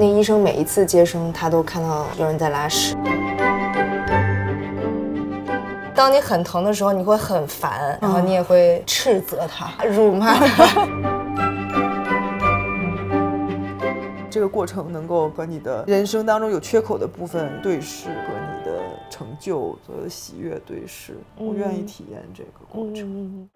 [0.00, 2.94] 那医生每一次接生，他都看到有人在拉屎。
[5.92, 10.86] 当你很疼的时候，你会很烦，然后你也会斥责他、辱骂他。
[14.30, 18.80] 这个过程能够和你的人生当中有缺口的部分对视，和你的
[19.10, 21.16] 成就、所有的喜悦对视。
[21.36, 23.48] 我愿意体验这个过程。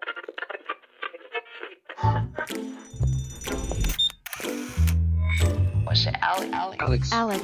[5.93, 7.39] 我是 Alex，Alex，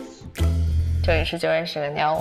[1.04, 2.20] 这里是就认识个妞。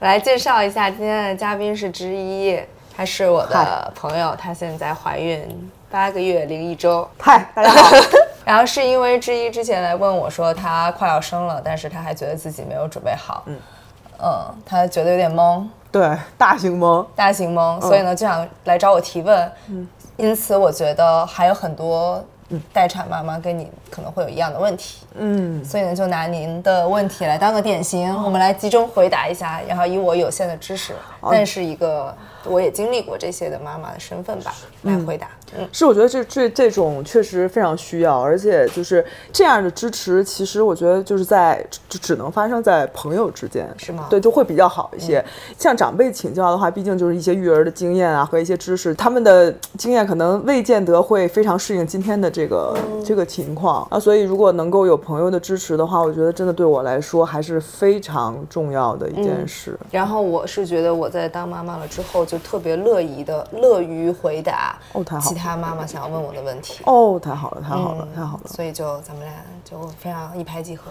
[0.00, 2.60] 来介绍一下，今天的嘉宾是之一，
[2.96, 7.08] 她是我的朋友，她现在怀孕八个月零一周。
[7.20, 7.96] 嗨，大家好。
[8.44, 13.44] 然后是因为之一之前来问我说，她快要生了，但是她还觉得自己没有准备好。
[13.46, 13.56] 嗯
[14.22, 15.64] 嗯，他觉得有点懵。
[15.90, 19.52] 对，大型懵，大型懵，所以呢就想来找我提问。
[19.68, 22.22] 嗯，因此我觉得还有很多
[22.72, 25.06] 待产妈妈跟你可能会有一样的问题。
[25.14, 30.94] 嗯，所以呢就拿您的问题来当个典型，我们来集中回答一下，然后以我有限的知识，
[31.30, 32.14] 但是一个。
[32.48, 35.28] 我也经历过这些的妈妈的身份吧，来回答。
[35.56, 44.06] 嗯，是我觉得这这这种确实非常需要，而且就是这样的支持，其实我觉得就是在就只能发生在朋友之间，是吗？
[44.10, 45.24] 对，就会比较好一些。
[45.56, 53.98] 向长辈请教的话，毕竟就是一些育儿的经验啊和一些知识，他们的经验可能未见得会非常适应今天的这个这个情况啊。
[53.98, 59.78] 所以如果能够有朋友的支持的话，我觉得真的对我来说还是非常重要的一件事。
[59.90, 62.37] 然后我是觉得我在当妈妈了之后就。
[62.38, 64.78] 特别乐意的，乐于回答
[65.20, 68.44] 其他妈妈想要问我的问题哦，太好了，太好了，太好了。
[68.46, 70.90] 所以就咱们俩就非常一拍即合。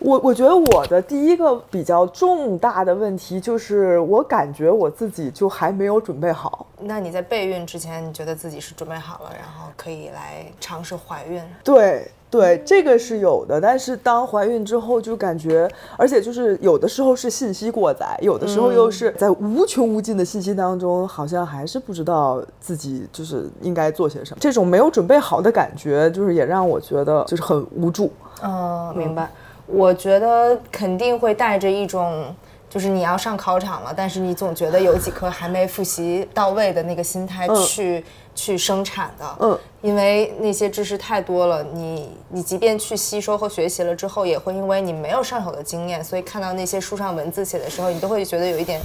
[0.00, 6.66] 我我觉得我的第一个比较重大的问题就是，我感觉我自己就还没有准备好。
[6.80, 11.42] 那你在备孕之前，你觉得自己是准备好了，然后可以来尝试怀孕？
[11.62, 12.10] 对。
[12.30, 24.38] 对，这个是有的，但是当怀孕之后就感觉，而且就是有的时候是信息过载，有的时候又是在无穷无尽的信息当中，好像还是不知道自己就是应该做些什么。
[24.40, 28.12] 这种没有准备好的感觉，就是也让我觉得就是很无助。
[28.42, 29.30] 嗯，明白。
[29.66, 32.34] 我觉得肯定会带着一种，
[32.68, 38.04] 就是你要上考场了，但是你总觉得有几科还没复习到位的那个心态去。
[38.36, 48.80] 去生产的，嗯，因为那些知识太多了，你你即便去吸收和学习了之后，也会因为你没有上手的经验，所以看到那些书上文字写的时候，你都会觉得有一点，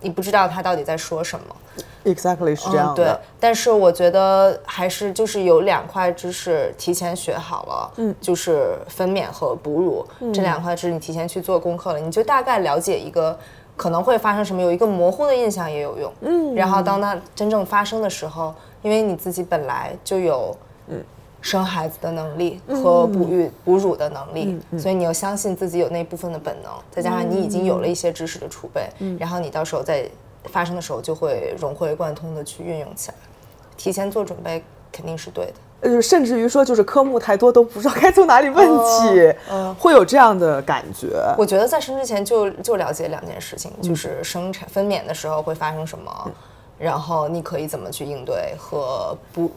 [0.00, 1.56] 你不知道他到底在说什么。
[2.04, 2.94] Exactly 是这样的。
[2.94, 13.38] 对，但是我觉得还是就是有两块知识提前学好了，嗯，就是分娩和哺乳这两块知识，你提前去做功课了，你就大概了解一个
[13.76, 18.54] 可能会发生什么，有一个模糊的印象也有用，嗯，然后当它真正发生的时候。
[18.82, 20.56] 因为你自己本来就有
[20.88, 21.04] 嗯
[21.40, 30.08] 生孩子的能力和哺育哺乳的能力，所以你要相信自己有那部分的本能，再加上你已经有了一些知识的储备，然后你到时候在
[30.44, 33.14] 发生的时候就会融会贯通的去运用起来。
[33.76, 34.62] 提前做准备
[34.92, 35.52] 肯定是对的。
[35.88, 39.34] 呃，甚至于说就是科目太多都不知道 该从哪里问起，
[39.78, 41.08] 会有这样的感觉。
[41.38, 46.30] 我觉得在生之前就就了解两件事情，就是生产分娩的时候会发生什么。
[46.78, 49.50] 然后你可以怎么去应对和哺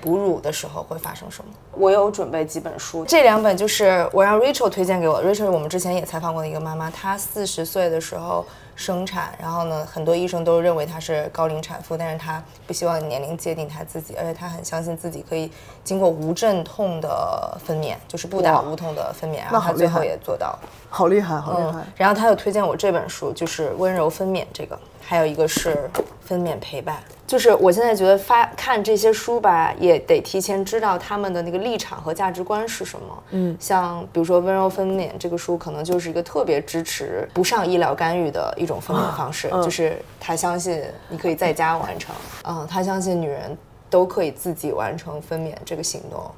[0.00, 1.50] 哺乳的时候会发生什么？
[1.72, 5.22] 我有准备几本书，这两本就是我让 Rachel 推荐给我。
[5.22, 8.44] Rachel 我们之前也采访过的一个妈妈，她四十岁的时候
[8.74, 15.50] 生产，然后呢，很多医生都认为她是高龄产妇，但是她不希望年龄界定她自己，而且她很相信自己可以
[15.84, 20.58] 经过无阵痛的分娩，就是不打无痛的分娩，然后她最后也做到了，
[20.88, 21.82] 好厉害，好厉害。
[21.96, 24.78] 然后她又推荐我这本书，就是《温柔分娩》这个。
[25.04, 25.90] 还有一个是
[26.24, 26.96] 分娩陪伴，
[27.26, 33.22] 就是我现在觉得发看这些书吧，也得提前知道他们的那个立场和价值观是什么。
[33.30, 42.14] 嗯，像比如说《温柔分娩》这个书，可能就是一个特别支持不上医疗干预的一种分娩方式，就是他相信你可以在家完成，
[42.44, 43.56] 嗯，他相信女人
[43.90, 46.30] 都可以自己完成分娩这个行动。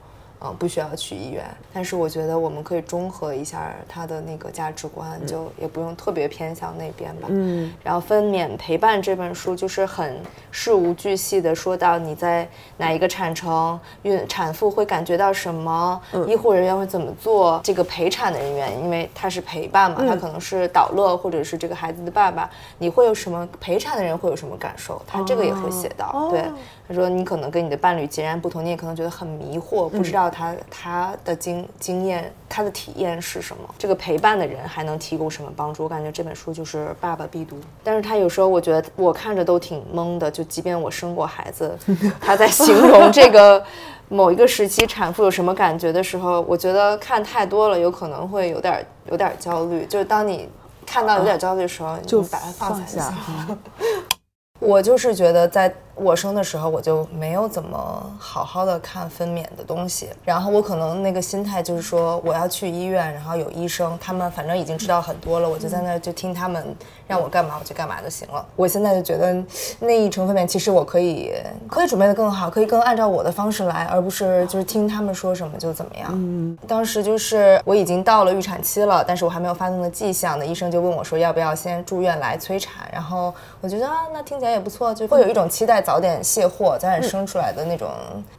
[0.44, 1.42] 嗯，不需要去医院，
[1.72, 7.28] 但是我觉得我们可以中和一下他的那个价值观，就也不用特别偏向那边吧。
[7.30, 10.20] 嗯，然后《分娩陪伴》这本书就是很
[10.50, 12.46] 事无巨细的说到你在
[12.76, 26.28] 哪一个产程，孕产妇会感觉到什么，医护人员会怎么做，这个陪产的人员，因为他是陪伴嘛，他可能是导乐或者是这个孩子的爸爸，你会有什么陪产的人会有什么感受，他这个也会写到。
[26.30, 26.44] 对，
[26.86, 33.62] 他说你可能跟你的伴侣截然不同，你也可能觉得很迷惑，不知道他他的经经验、他的体验是什么。
[33.78, 35.84] 这个陪伴的人还能提供什么帮助？
[35.84, 37.58] 我感觉这本书就是爸爸必读。
[37.82, 41.74] 但是他有时候我觉得我看着都挺懵的，就即便我生过孩子，
[42.20, 43.64] 他在形容这个
[44.10, 49.86] 某一个时期产妇有什么感觉的时候，我觉得看太多了，有可能会有点有点焦虑。
[49.86, 50.46] 就是当你
[50.84, 53.10] 看到有点焦虑的时候，就把它放下。
[54.60, 60.08] 我就是觉得，在我生的时候，我就没有怎么好好的看分娩的东西。
[60.24, 66.74] 然后我可能那个心态就是说，我要去医院，然后有医生，他们反正已经知道很多了，我就在那就听他们
[67.06, 68.44] 让我干嘛我就干嘛就行了。
[68.56, 69.44] 我现在就觉得
[69.78, 71.32] 那一程分娩，其实我可以
[71.68, 76.58] 可以准备的更好，可以更按照我的方式来，而不是就是听他们说什么就怎么样。
[76.66, 87.88] 当时就是我已经到了预产期了，但是我还没有发动的迹象，那医生就问我说要不要先住院来催产，然后我觉得啊，那听起来也不错，就会有一种期待早点卸货、早点生出来的那种，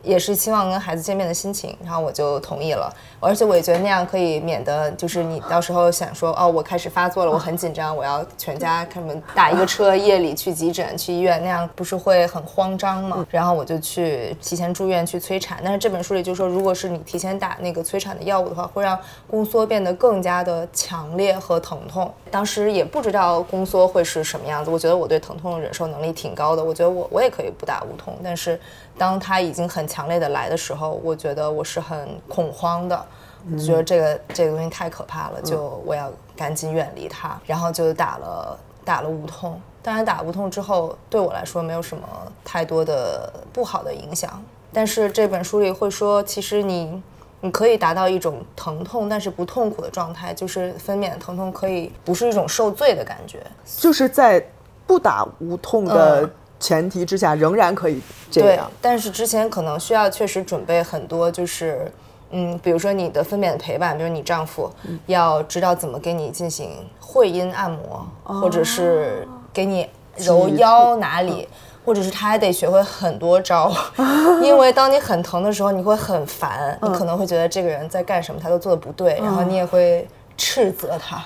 [0.01, 13.25] 也是期望跟孩子见面的心情，然后我就同意了，而且我也觉得那样可以免得就是你到时候想说哦，我开始发作了，我很紧张，我要全家开门打一个车，夜里去急诊去医院，那样不是会很慌张吗？
[13.29, 22.11] 然后我就去提前住院去催产，但是这本书里就说，如果是你提前打那个催产的药物的话，会让宫缩变得更加的强烈和疼痛。
[22.31, 28.59] 当时也不知道宫缩会是什么样子，我觉得我对疼痛的忍受能力挺高的，我觉得我我也可以不打无痛，但是
[28.97, 33.05] 当它已经很强烈的来的时候，我觉得我是很恐慌的。
[33.53, 39.61] 我觉得这个这个东西太可怕了，就我要赶紧远离它，然后就打了打了无痛。
[39.83, 42.07] 当然打无痛之后，对我来说没有什么
[42.43, 44.43] 太多的不好的影响。
[44.73, 47.03] 但是这本书里会说，其实你
[47.39, 53.43] 你可以达到一种疼痛但是不痛苦的状态，就是分娩的疼痛可以不是一种受罪的感觉。
[53.77, 54.43] 就是在
[54.87, 56.27] 不打无痛的
[56.65, 58.01] 前提之下，仍然可以
[58.31, 61.91] 这对样。，但是之前可能需要确实准备很多，就是
[62.31, 64.71] 嗯，比如说你的分娩的陪伴，比如你丈夫
[65.05, 71.47] 要知道怎么给你进行会阴按摩，或者是给你揉腰哪里。
[71.85, 73.71] 或者是他还得学会很多招，
[74.41, 80.07] 因为当你很疼的时候，你会很烦，你可能会觉得这个人在干什么，他都做的不对，然后你也会
[80.37, 81.23] 斥责他，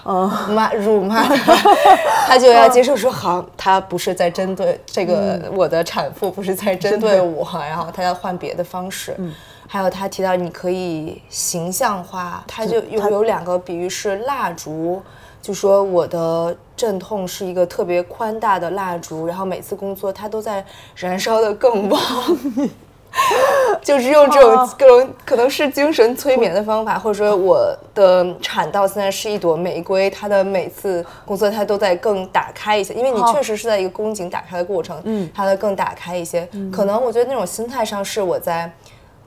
[0.49, 1.55] 骂辱骂他，
[2.27, 9.15] 他就要接受说好，他不是在针对这个我的产妇，不是在针对我，然后他要换别的方式。
[9.67, 14.99] 还有他提到你可以形象化，他就有有两个比喻是蜡烛，
[15.41, 20.65] 就说我的阵痛是一个特别宽大的蜡烛，然后每次工作它都在
[20.95, 22.01] 燃烧的更旺。
[23.81, 36.47] 就是用这种各种可能是精神催眠的方法，或者说我的产道现在是一朵玫瑰，它的每次工作它都在更打开一些，因为你确实是在一个宫颈打开的过程，嗯，它的更打开一些。
[36.71, 38.71] 可能我觉得那种心态上是我在。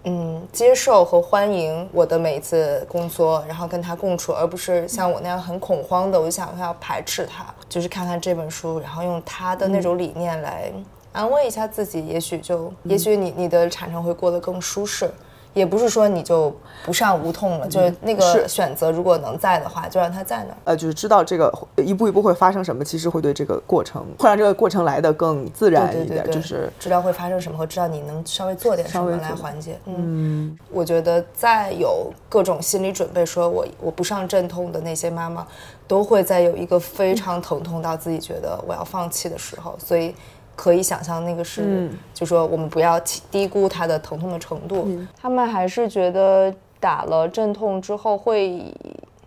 [0.04, 7.46] 嗯，接受和欢迎我的每一次工作，然后跟他共处，而不是像我那样很恐慌的，我就想要排斥他。
[7.68, 10.72] 就是看看这本书，然后用他的那种理念来
[11.12, 15.10] 安慰一下自己，也许就，也许你你的产程会过得更舒适。
[15.54, 16.50] 也不是说你就
[16.82, 20.56] 不上无痛了，就是那个选择如果能在的话，就让它在那儿。
[20.64, 29.78] 呃，就是知道这个一步一步会发生什么，其实会对这个过程会让这个过程来的更自然一点，对对对，就是知道会发生什么，和知道你能稍微做点什么来缓解。
[29.84, 35.46] 嗯，我觉得再有各种心理准备，说我我不上阵痛的那些妈妈，
[35.86, 40.14] 都会在有一个非常疼痛到自己觉得我要放弃的时候，所以。
[40.54, 41.98] 可以想象，那个是，嗯。
[42.14, 44.88] 就说我们不要低低估它的疼痛的程度。
[45.20, 48.72] 他们还是觉得打了镇痛之后会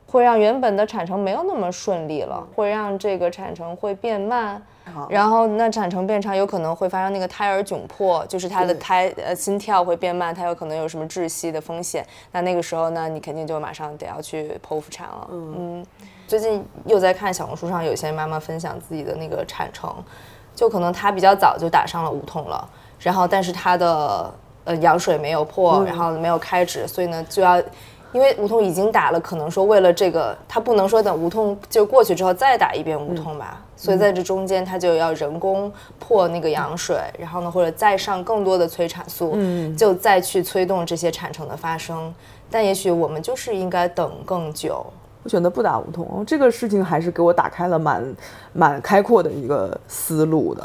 [0.06, 4.62] 会让原本的产程没有那么顺利了，会让这个产程会变慢，
[5.10, 12.06] 然后那产程变长有可能会发生那个胎儿窘迫，就是他的胎呃心跳会变慢，他有可能有什么窒息的风险。
[12.32, 15.28] 那那个时候呢，你肯定就马上得要去剖腹产了。
[15.32, 15.86] 嗯，
[16.28, 19.94] 最近又在看小红书上有些妈妈分享自己的那个产程，
[20.56, 22.68] 就可能她比较早就打上了无痛了，
[23.00, 24.34] 然后但是她的
[24.64, 27.62] 呃羊水没有破，然后没有开指，所以呢就要。
[28.14, 35.70] 因为无痛已经打了，可能说为了这个，他不能说等无痛就过去之后再打一遍无痛吧，所以在这中间他就要人工
[36.00, 39.38] 破那个羊水，然后呢或者再上更多的催产素，
[39.78, 42.16] 就再去催动这些产程的发生。
[42.50, 44.86] 但也许我们就是应该等更久，
[45.26, 48.16] 我选择不打无痛，这个事情还是给我打开了蛮
[48.54, 50.64] 蛮开阔的一个思路的。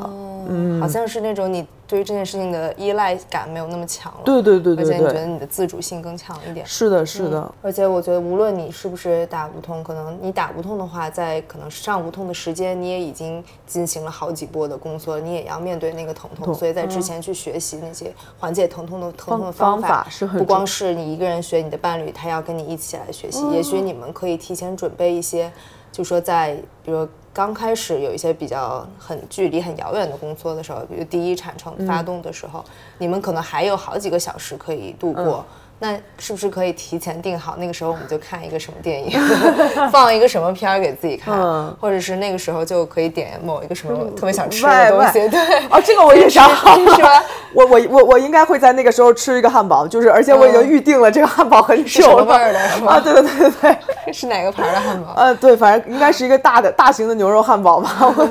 [0.48, 4.20] 嗯，好像是那种你对于这件事情的依赖感没有那么强了。
[4.24, 6.64] 对对对对而且你觉得，你的自主性更强一点。
[6.64, 25.50] 是的，是的，而且我觉得，无论你是不是打无痛，可能你打无痛的话，在可能上无痛的时间，你也已经进行了好几波的工作，你也要面对那个疼痛，痛所以在之前去学习那些缓解疼痛的疼痛的方法，是很不光是你一个人学，你的伴侣他要跟你一起来学习，也许你们可以提前准备一些，
[25.92, 27.08] 就说在比如。
[27.32, 32.62] 刚开始有一些比较很距离很遥远的工作的时候，比如第一产程发动的时候，
[32.98, 35.46] 你们可能还有好几个小时可以度过。
[35.82, 37.56] 那是不是可以提前定好？
[37.56, 39.18] 那个时候我们就看一个什么电影，
[39.90, 45.40] 放一个什么片儿给自己看，嗯或者是那个时候就可以点某一个什么特别想吃的东西，对，
[45.72, 47.22] 哦，这个我也想好了，是吧？
[47.54, 55.14] 我我我我应该会在那个时候吃一个汉堡，就是而且我已经嗯预定了这个汉堡很什久了么味儿的是吧啊，对对对对对，是哪个牌儿的汉堡？
[55.16, 57.90] 呃对，反正应该是一个大的大型的牛肉汉堡吧。
[58.00, 58.28] 我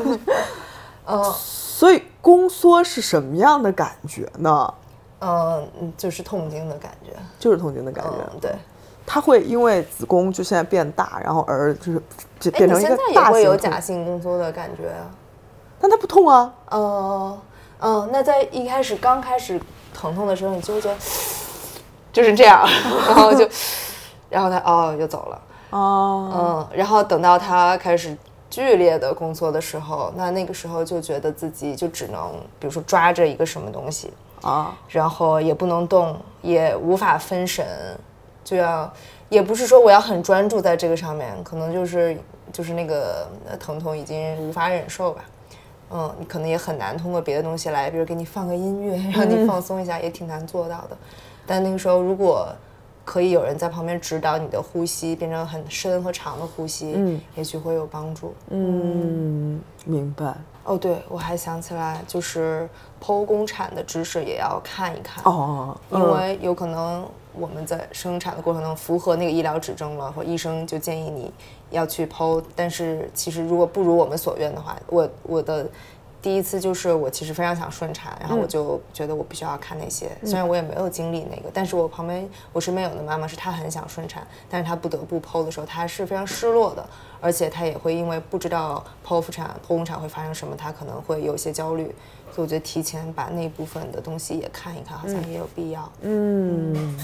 [1.07, 4.71] 嗯所以宫缩是什么样的感觉呢？
[5.21, 8.51] 嗯，就是痛经的感觉，就是痛经的感觉，嗯，对。
[9.11, 15.09] 它会因为子宫就现在变大，然后而就是变成一个你现在也会有假性宫缩的感觉啊？
[15.81, 16.53] 但它不痛啊。
[16.69, 17.41] 呃，
[17.79, 19.59] 嗯，那在一开始刚开始
[19.95, 20.95] 疼痛的时候，你就会觉得
[22.13, 22.63] 就是这样，
[23.07, 23.49] 然后就，
[24.29, 28.15] 然后他哦就走了，哦，嗯，然后等到他开始
[28.47, 37.65] 剧烈的工作的时候，那那个时候就觉得自己就只能，比如说抓着一个什么东西，啊，然后也不能动，也无法分神，
[38.43, 38.91] 就要
[39.29, 42.17] 也不是说我要很专注在这个上面，可能就是
[42.51, 45.25] 就是那个呃疼痛已经无法忍受吧。
[45.91, 50.97] 嗯，你可能也很难通过别的东西来，比如给你放个音乐，让你放松一下，也挺难做到的。
[51.47, 52.47] 但那个时候，如果
[53.03, 58.35] 可以有人在旁边指导你的呼吸，变成很深和长的呼吸，嗯，也许会有帮助。
[58.49, 60.35] 嗯，明白。
[60.69, 62.69] 哦，对，我还想起来，就是
[63.03, 65.23] 剖宫产的知识也要看一看。
[65.23, 71.33] 哦，因为有可能我们在生产的过程中符合那个医疗指征了，或医生就建议你
[71.71, 75.67] 要去剖，但是其实如果不如我们所愿的话，我我的
[76.21, 86.85] 第一次就是我其实非常想顺产，然后我就觉得我必须要看那些，虽然我也没有经历那个，但是我旁边我身边有的妈妈是她很想顺产，但是她不得不剖的时候，她是非常失落的，
[87.21, 91.85] 而且她也会因为不知道剖腹产、剖宫产会发生什么，她可能会有些焦虑，
[92.33, 95.89] 所以我觉得提前把那部分的东西也看一看，好像也有必要。
[96.01, 96.97] 嗯，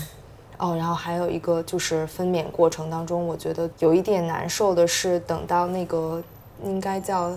[0.58, 6.22] 哦，然后还有一个就是分娩过程当中，我觉得有一点难受的是，等到那个
[6.64, 7.32] 应该叫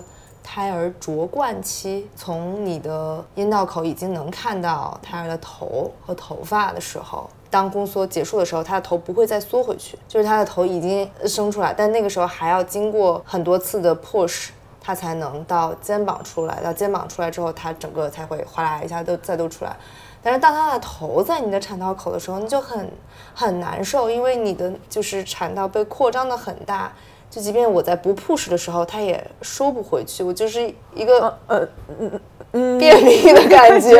[0.51, 14.49] 胎儿着冠期，从你的阴道口已经能看到胎儿的头和头发的时候，当宫缩结束的时候，他的头不会再缩回去，就是他的头已经生出来，但那个时候还要经过很多次的 push。
[14.81, 19.75] 它才能到肩膀出来，到肩膀出来之后，它整个才会哗啦一下都再都出来。
[20.23, 22.89] 但是当他的头在你的产道口的时候，你就很
[23.35, 26.91] 很难受，因为你的就是产道被扩张的很大，
[27.29, 31.67] 就即便我在不 push 的时候，它也收不回去，我就是一个呃
[31.99, 32.19] 嗯
[32.53, 33.97] 嗯，便秘的感觉，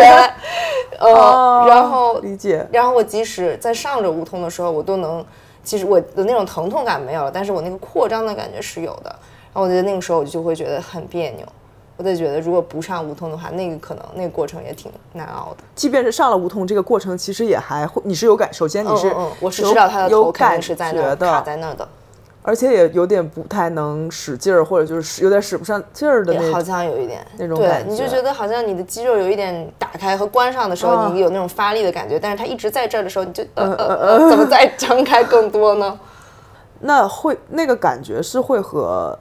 [0.98, 2.66] 呃，哦然后理解。
[2.72, 5.24] 然后我即使在上着无痛的时候，我都能，
[5.64, 9.16] 其实我的那种疼痛感没有了，但是我那个扩张的感觉是有的。
[9.54, 11.46] 然后我觉得那个时候我就会觉得很别扭，
[11.98, 15.64] 我就觉得如果不上无痛的话，那个可能那个过程也挺难熬的。
[15.76, 21.88] 即便是上了无痛，这个过程其实也还会，你是有感，首先你是嗯嗯，我是知道他的头肯定是在那卡在那儿的，
[22.50, 26.66] 而且也有点不太能使劲儿，或者就是有点使不上劲儿的那种。
[26.66, 36.00] 像有一点那种对感，觉你就觉得好像你的肌肉有一点打开和关上的时候，嗯你有那种发力的感觉，但是它一直在这儿的时候，你就呃呃呃，怎么再张开更多呢？
[36.82, 39.16] 那会那个感觉是会和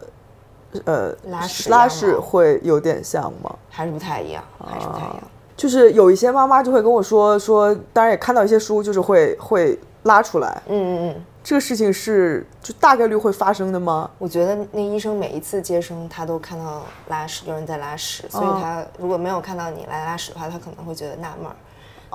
[0.86, 3.54] 呃拉屎拉屎会有点像吗？
[3.68, 5.22] 还是不太一样，还是不太一样。
[5.54, 14.10] 就是有一些妈妈就会跟我说说，当然也看到一些书，就是会会拉出来，嗯嗯嗯，这个事情是就大概率会发生的吗？
[14.18, 21.56] 我觉得那医生每一次接生，他都看到拉屎，有人在拉屎，所以哦他如果没有看到你来拉屎的话，他可能会觉得纳闷儿。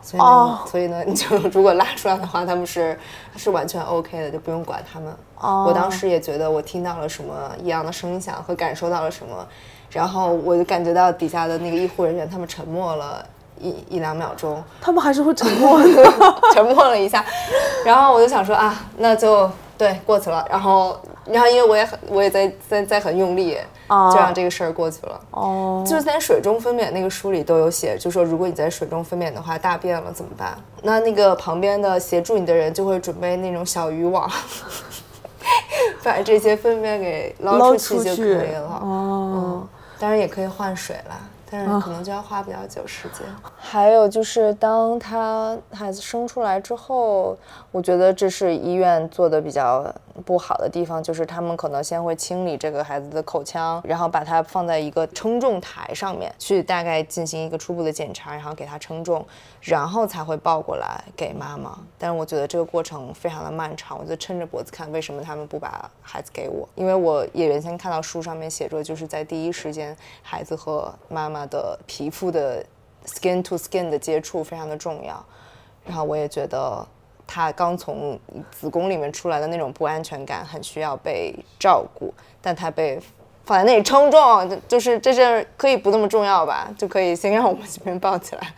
[0.02, 2.98] 所以所以呢，你就如果拉出来的话，他们是
[3.38, 5.12] 是完全 OK 的，就不用管他们。
[5.40, 9.48] 哦我当时也觉得我听到了什么异样的声响和感受到了什么，
[9.90, 13.26] 然后我就感觉到底下的那个医护人员他们沉默了
[13.60, 16.14] 一一两秒钟，他们还是会沉默的。
[16.54, 17.24] 沉默了一下，
[17.86, 20.46] 然后我就想说啊，那就对过去了。
[20.50, 23.58] 然后，然后因为我也很，我也在在在很用力，
[23.90, 25.20] 就让这个事儿过去了。
[25.32, 30.56] 哦，就是在水中分娩那个书里都有写，就说如果你在水中分娩的话，大便了怎么办？
[30.84, 34.30] 那那个旁边的协助你的人就会准备那种小渔网，
[36.04, 38.80] 把这些粪便给捞捞出去就可以了。
[38.82, 39.68] 哦，嗯，
[40.00, 41.16] 当然也可以换水啦。
[41.54, 43.28] 但是可能就要花比较久时间。
[43.56, 47.38] 还有就是，当他孩子生出来之后，
[47.72, 49.86] 我觉得这是医院做的比较
[50.26, 59.26] 不好的地方，就是他们可能先会清理这个孩子的口腔，然后把它放在一个称重台上面去，大概进行一个初步的检查，然后给他称重，
[59.62, 61.80] 然后才会抱过来给妈妈。
[61.98, 66.68] 但是我觉得这个过程非常的漫长，我就抻着脖子看，为什么他们不把孩子给我？
[66.76, 72.64] 因为我也原先看到书上面写着，就是在第一时间，孩子和妈妈的皮肤的
[73.06, 75.26] skin to skin 的接触非常的重要。
[75.86, 76.88] 然后我也觉得
[77.26, 78.20] 他刚从
[78.52, 83.00] 子宫里面出来的那种不安全感，很需要被照顾，但他被
[83.46, 88.54] 放在那里称重，就就是这事儿可以不那么重要吧，就可以先让我们这边抱起来。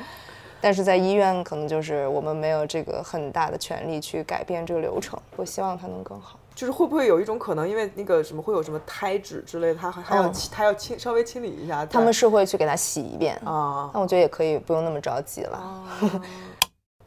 [0.61, 5.19] 但是在医院，可能就是我们没有这个很大的权利去改变这个流程。
[5.35, 6.39] 我希望它能更好。
[6.55, 11.85] 就是会不会有一种可能，因为那个什么会有什么胎脂之类的，他还还要嗯他要清稍微清理一下。
[11.85, 15.83] 他们是会去给它洗一遍，啊，但我觉得也可以不用那么着急了。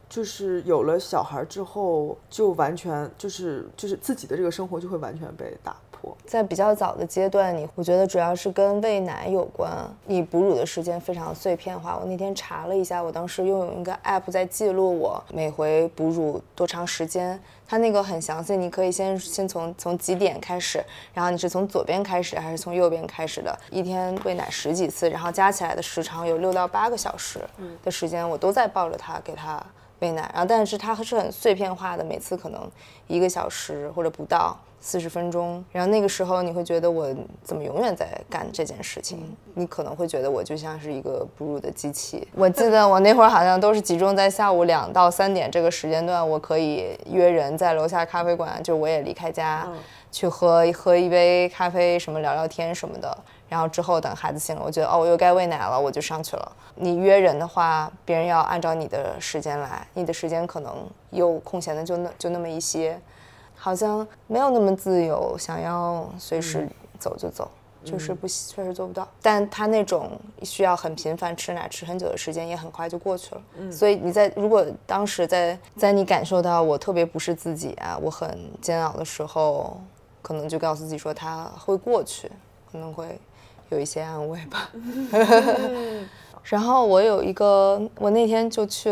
[0.09, 6.15] 就是有了小孩之后，就完全就是就是自己的这个生活就会完全被打破。
[6.25, 9.71] 在比较早的阶段你，我觉得主要是跟喂奶有关。
[10.05, 11.97] 你哺乳的时间非常碎片化。
[12.01, 17.39] 我那天查了一下，我当时用一个 app 在记录我每回哺乳多长时间。
[17.67, 23.55] 它那个很详细，你可以先先从从几点开始，然后你是从左边开始还是从右边开始的？
[23.69, 27.39] 一天喂奶十几次，然后加起来的时长有六到八个小时
[27.83, 29.63] 的时间，我都在抱着它给它
[29.99, 30.29] 喂奶。
[30.33, 32.69] 然后但是它是很碎片化的，每次可能
[33.07, 34.57] 一个小时或者不到。
[34.81, 37.13] 四十分钟，然后那个时候你会觉得我
[37.43, 39.35] 怎么永远在干这件事情？
[39.53, 42.25] 你可能会觉得我就像是一个哺乳的机器。
[42.33, 49.67] 我记得我那会儿好像都是集中在下午两到三点这个时间段，我可以约人在楼下咖啡馆，就我也离开家，
[50.13, 53.17] 去喝喝一杯咖啡，什么聊聊天什么的。
[53.49, 56.51] 然后之后等孩子醒了，我觉得哦，我又该喂奶了，我就上去了。
[56.75, 62.97] 你约人的话，别人要按照你的时间来，你的时间可能有空闲的就那就那么一些。
[63.61, 66.65] 好像没有那么自由，想要随时
[66.97, 67.51] 走就走，
[67.83, 69.05] 就是不确实做不到。
[69.21, 73.41] 但他那种需要很频繁吃奶吃很久的时间，也很快就过去了。
[73.69, 79.77] 所以你在如果当时在在你感受到我特别不是自己啊，我很煎熬的时候，
[80.21, 82.31] 可能就告诉自己说他会过去，
[82.71, 83.19] 可能会
[83.69, 84.69] 有一些安慰吧。
[86.43, 88.89] 然后我有一个，我那天就去，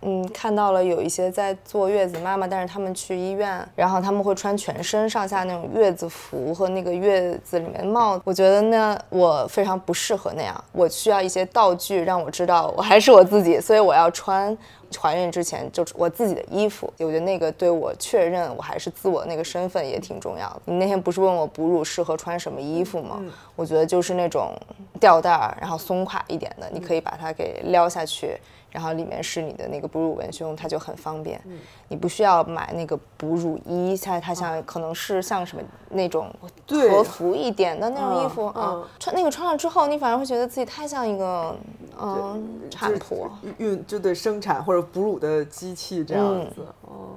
[0.00, 14.56] 嗯，看到了有一些在坐月子妈妈，但是他们去医院，然后他们会穿全身上下那种月子服和那个月子里面的帽子，我觉得那我非常不适合那样，我需要一些道具让我知道我还是我自己，所以我要穿。
[14.98, 20.62] 怀孕之前就是我自己的衣服，我觉得那个对我确认我还是自我那个身份也挺重要的。
[20.66, 23.22] 你那天不是问我哺乳适合穿什么衣服吗？
[23.56, 24.52] 我觉得就是那种
[24.98, 28.36] 吊带儿，然后松垮一点的，你可以把它给撩下去，
[28.74, 31.40] 然后里面是你的那个哺乳文胸，它就很方便。
[31.86, 36.28] 你不需要买那个哺乳衣，它它像可能是像什么那种
[36.66, 41.56] 对和服一点的那种衣服嗯啊，穿那个穿上之后，你反而会觉得自己太像一个
[42.00, 43.30] 嗯产婆。
[43.58, 46.66] 孕就对生产或者哺乳的机器这样子。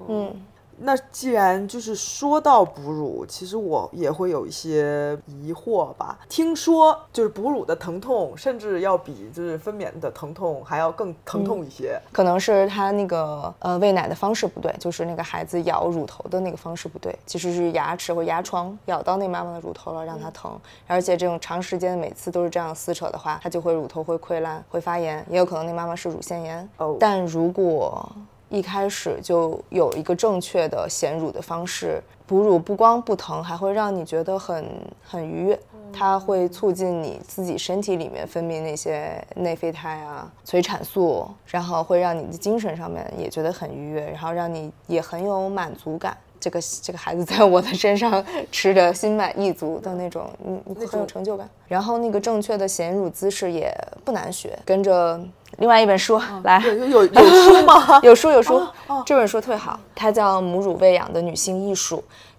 [0.09, 0.31] 嗯，
[0.79, 6.17] 那既然就是说到哺乳，其实我也会有一些疑惑吧。
[6.29, 11.99] 听说就是哺乳的疼痛，甚至要比就是分娩的疼痛还要更疼痛一些。
[12.11, 20.57] 可能是他那个呃喂奶的方式不对，就是那个孩子咬乳头的那个方式不对，其实是牙齿或牙床咬到那妈妈的乳头了，让她疼。
[20.85, 26.69] 而且这种长时间每次都是这样撕扯的话，它就会乳头会溃烂、会发炎，也有可能那妈妈是乳腺炎。
[26.77, 28.09] 哦但如果
[28.49, 34.65] 一开始就有一个正确的衔乳的方式，哺乳不光不疼，还会让你觉得很
[35.03, 35.59] 很愉悦。
[35.93, 46.15] 它会促进你自己身体里面分泌那些内啡肽啊、催产素，然后会让你的精神上面也觉得很愉悦，然后让你也很有满足感。
[46.39, 51.49] 这个这个孩子在我的身上吃着心满意足的那种，嗯，你很有成就感。
[51.67, 53.73] 然后那个正确的衔乳姿势也
[54.05, 55.19] 不难学，跟着
[55.57, 56.61] 另外一本书来。
[56.89, 57.99] 有书吗？
[58.03, 58.61] 有书有书，
[59.05, 61.97] 这本书特别好，它叫《母乳喂养的女性艺术》，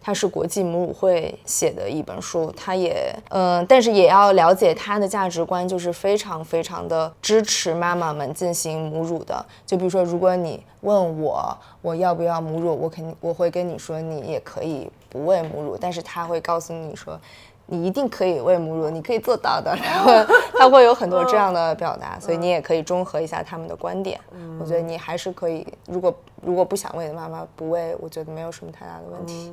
[0.08, 2.50] 它是国际母乳会写的一本书。
[2.56, 9.44] 它也，嗯、但是也要了解它的价值观，就是非常非常的支持妈妈们进行母乳的。
[9.66, 17.20] 就比如说，如果你问我我要不要母乳，我肯定我会跟你说，你也可以不喂母乳，但是他会告诉你说。
[17.70, 19.76] 你一定可以喂母乳，你可以做到的。
[19.76, 20.10] 然后
[20.58, 24.18] 他会有很多这样的表达，所以你也可以中和一下他们的观点。
[24.58, 29.52] 我觉得你还是可以，如果如果不想喂的妈妈不喂，我觉得没有什么太大的问题。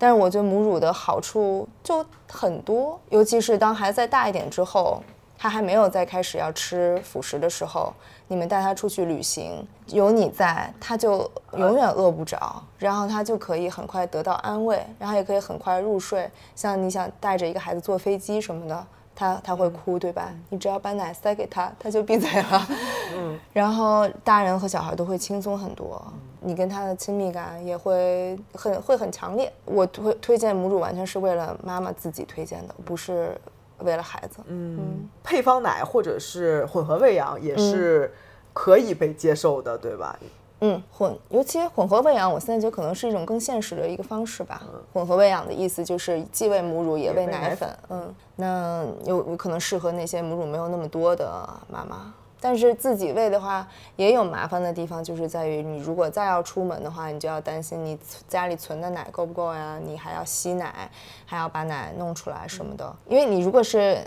[0.00, 5.02] 但是我觉得母乳的好处就很多，尤其是当孩子再大一点之后，
[5.38, 7.92] 他还没有再开始要吃辅食的时候，
[8.26, 16.30] 你们带他出去旅行，有你在，他就永远饿不着，然后他就可以很快得到安慰，然后也可以很快入睡。
[16.56, 18.86] 像你想带着一个孩子坐飞机什么的。
[19.20, 20.32] 他他会哭，对吧？
[20.48, 22.66] 你只要把奶塞给他，他就闭嘴了。
[23.14, 26.02] 嗯， 然后大人和小孩都会轻松很多，
[26.40, 29.52] 你跟他的亲密感也会很会很强烈。
[29.66, 33.38] 我推推荐母乳完全是为了妈妈自己推荐的，不是
[33.80, 34.38] 为了孩子。
[34.46, 38.10] 嗯，配方奶或者是混合喂养也是
[38.54, 40.18] 可以被接受的，对吧？
[40.62, 44.62] 嗯，混，尤其混合喂养，我现在觉得可能是一种更现实的一个方式吧。
[44.92, 47.68] 混合喂养的意思就是既喂母乳也喂奶粉。
[47.88, 59.80] 嗯，那有有可能适合那些母乳没有那么多的妈妈，但是自己喂的话也有麻烦的地方，就是在于你如果再要出门的话，你就要担心你家里存的奶够不够呀？
[59.82, 60.90] 你还要吸奶，
[61.24, 62.94] 还要把奶弄出来什么的。
[63.08, 63.98] 因为你如果是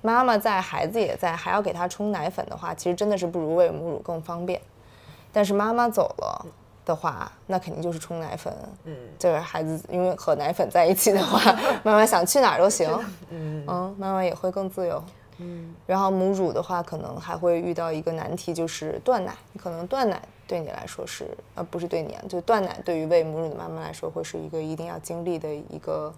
[0.00, 4.58] 妈妈在，孩子也在，还要给他冲奶粉的话，其实真的是不如喂母乳更方便。
[5.32, 6.46] 但是妈妈走了
[6.84, 8.52] 的话，那肯定就是冲奶粉。
[8.84, 11.40] 嗯，就是孩子因为和奶粉在一起的话，
[11.84, 12.88] 妈妈想去哪儿都行。
[13.30, 15.02] 嗯嗯，妈妈也会更自由。
[15.38, 19.34] 嗯，然后母乳的话，可能还会遇到一个难题，就是断奶。
[19.56, 26.12] 可能断奶对你来说是，呃，不是对你啊，就断奶对于喂母乳的妈妈来说，会是一个一定要经历的一个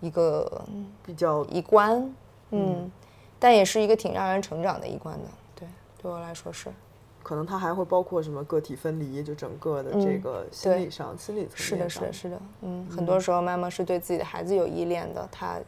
[0.00, 0.62] 一个
[1.04, 2.14] 比较一关。
[2.50, 2.88] 嗯，
[3.40, 5.28] 但也是一个挺让人成长的一关的。
[5.56, 5.68] 对，
[6.00, 6.68] 对我来说是。
[7.24, 12.40] 可能它还会包括什么个体分离，就整个的这个心理上、心理层面是的，是的，是的。
[12.60, 15.26] 嗯，很多时候妈妈是对自己的孩子有依恋的。
[15.32, 15.58] 她，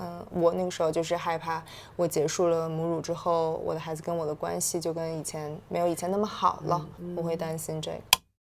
[0.00, 1.62] 嗯，我那个时候就是害怕，
[1.94, 6.86] 我结束了母乳之后，我的孩子跟我的关系就跟以前没有以前那么好了。
[7.16, 7.98] 我会担心这个。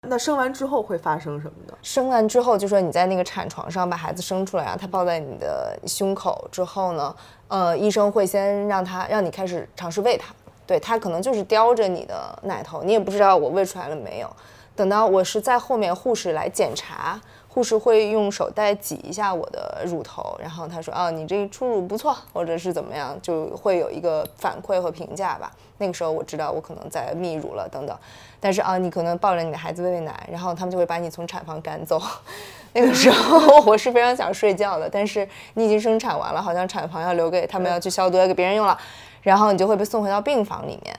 [0.09, 1.75] 那生完之后会发生什么呢？
[1.83, 7.17] 生完之后，就说你在那个产床上把孩子生出来，然后他抱在你的胸口之后呢，
[7.49, 10.33] 呃，医生会先让他让你开始尝试喂他。
[10.69, 14.31] 对他可能就是叼着你的奶头，你也不知道我喂出来了没有。
[14.77, 27.97] 等到我是在后面，护士来检查，护士会用手带挤一下我的乳头，然后他说：“哦，你这出乳不错，或者是怎么样，就会有一个反馈和评价吧。”那个时候我知道我可能在泌乳了等等。
[28.39, 32.01] 但是啊，你可能抱着你的孩子喂喂奶，然后他们就会把你从产房赶走。
[32.75, 38.79] 那个时候我是非常想睡觉的，但是你已经生产完了，好像产房要留给他们要去消毒，要给别人用了。
[39.23, 40.97] 然后你就会被送回到病房里面，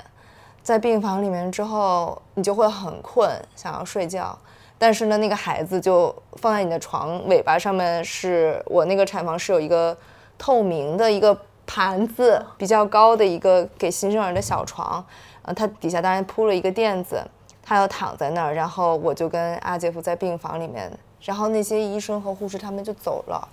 [0.62, 4.38] 在病房里面之后，你就会很困，想要睡觉。
[4.77, 9.97] 但是呢，那个孩子就放在你的床尾巴上面，是我那个产房是有一个
[10.38, 15.03] 透明的一个盘子，比较高的一个给新生儿的小床，
[15.41, 17.21] 呃，它底下当然铺了一个垫子，
[17.62, 18.53] 他要躺在那儿。
[18.53, 20.89] 然后我就跟阿杰夫在病房里面，
[21.21, 23.47] 然后那些医生和护士他们就走了。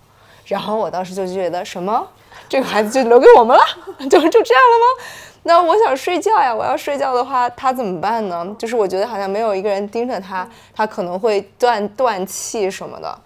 [0.47, 2.07] 然后我当时就觉得什么，
[2.49, 3.63] 这个孩子就留给我们了，
[4.09, 5.05] 就就这样了吗？
[5.43, 8.47] 那我想睡觉呀，我要睡觉的话，他怎么办呢？
[8.59, 13.17] 就是我觉得好像没有一个人盯着他，他可能会断断气什么的。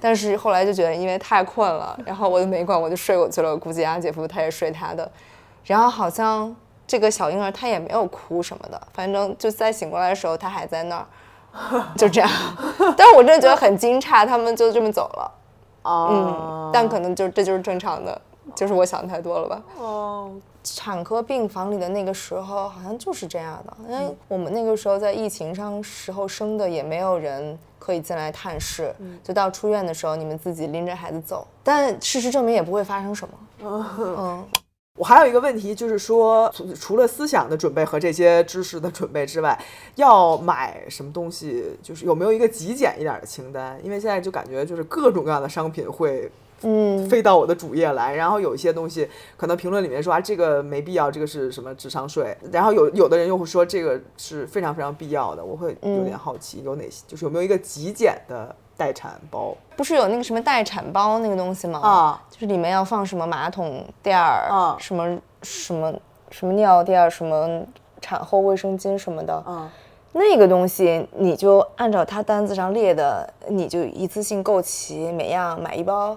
[0.00, 3.56] 但是后来就觉得因为太困了，然后我就没管，我就睡过去了。
[3.56, 5.10] 估计阿姐夫他也睡他的。
[5.64, 6.54] 然后好像
[6.86, 12.30] 这个小婴儿他也没有哭什么的，反正就在醒过来的时候他还在那儿，就这样。
[12.96, 15.30] 但是我真的觉得很惊诧，他们就这么走了。
[15.84, 18.20] 嗯，但可能就这就是正常的，
[18.54, 19.62] 就是我想太多了吧。
[19.78, 31.46] 哦，产科病房里的那个时候好像就是这样的，因为我们那个时候在疫情上时候生的，也没有人可以进来探视，就到出院的时候你们自己拎着孩子走。
[31.62, 33.34] 但事实证明也不会发生什么。
[33.98, 34.44] 嗯。
[34.96, 39.60] 我还有一个问题，就是说，除了思想的准备和这些知识的准备之外，
[39.96, 43.76] 要买什么东西，就是有没有一个极简一点的清单？
[43.82, 46.30] 因为现在就感觉就是各种各样的商品会，
[46.62, 52.36] 嗯，飞到我的主页来，然后有一些东西可能评论里面说啊，这个没必要，这个是什么智商税？
[52.52, 58.54] 然后有有的人又会说这个是非常非常必要的，我会有点好奇，有哪些，就是有没有一个极简的。
[58.76, 61.80] 待产包不是有那个什么待产包那个东西吗？
[61.80, 65.92] 啊，就是里面要放什么马桶垫儿啊，什么什么
[66.30, 67.62] 什么尿垫儿什么
[68.00, 69.42] 产后卫生巾什么的。
[69.46, 69.70] 嗯，
[70.12, 76.16] 那个东西你就按照他单子上列的，你就一次性购齐，每样买一包，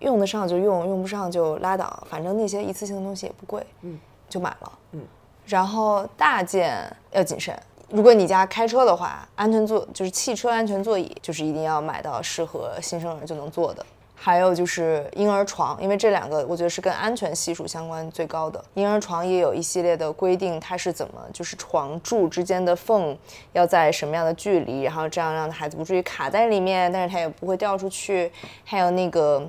[0.00, 2.02] 用得上就用，用不上就拉倒。
[2.08, 4.72] 反正那些一次性的东西也不贵，嗯，就买了。
[4.92, 5.02] 嗯，
[5.44, 7.56] 然后大件要谨慎。
[7.88, 13.84] 如果你家开车的话，安全座就是汽车安全座椅，就是一定要买到适合新生儿就能坐的。
[14.18, 18.62] 还有就是婴儿床，因为这两个我觉得是跟安全系数相关最高的。
[18.74, 23.16] 婴儿床也有一系列的规定，它是怎么就是床柱之间的缝
[23.52, 28.32] 要在什么样的距离，然后这样让孩子不至于卡在里面，但是他也不会掉出去。
[28.64, 29.46] 还有那个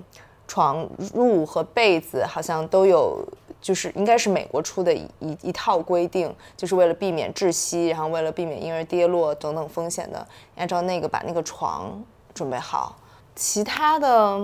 [0.48, 3.26] 床褥和被子好像都有。
[3.68, 10.26] 就是应该是美国出的一一一套规定，就是为了避免窒息，然后为了避免婴儿跌落等等风险的，
[10.56, 12.02] 按照那个把那个床
[12.34, 12.96] 准备好。
[13.36, 14.40] 其他的，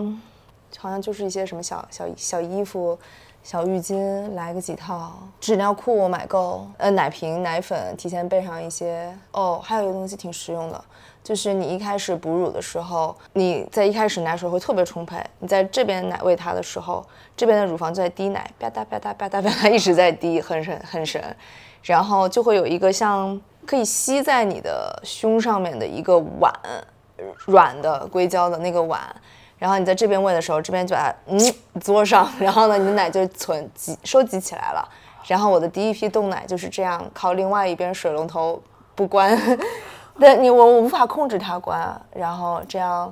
[0.78, 3.00] 好像就是一些什么小小小衣服、
[3.44, 5.14] 小浴巾，来个几套。
[5.40, 9.18] 纸尿裤我买够，呃，奶瓶、奶粉提前备上一些。
[9.32, 10.84] 哦，还有一个东西挺实用的，
[11.24, 17.06] 就是你一开始哺乳的时候，你在一开始奶水会特别充沛，你在这边奶喂它的时候，
[17.36, 21.24] 这边的乳房就在滴奶，吧嗒吧嗒吧嗒吧嗒 一直在滴，很神很神。
[21.82, 26.54] 然后就会有一个像可以吸在你的胸上面的一个碗。
[27.46, 29.00] 软的硅胶的那个碗，
[29.58, 31.40] 然后你在这边喂的时候，这边就把它嗯
[31.80, 34.86] 嘬上，然后呢，你的奶就存集收集起来了。
[35.28, 38.62] 然后我的第一批冻奶就是这样，靠另外一边水龙头
[38.96, 39.40] 不关，
[40.19, 43.12] 但你我我无法控制它关，然后这样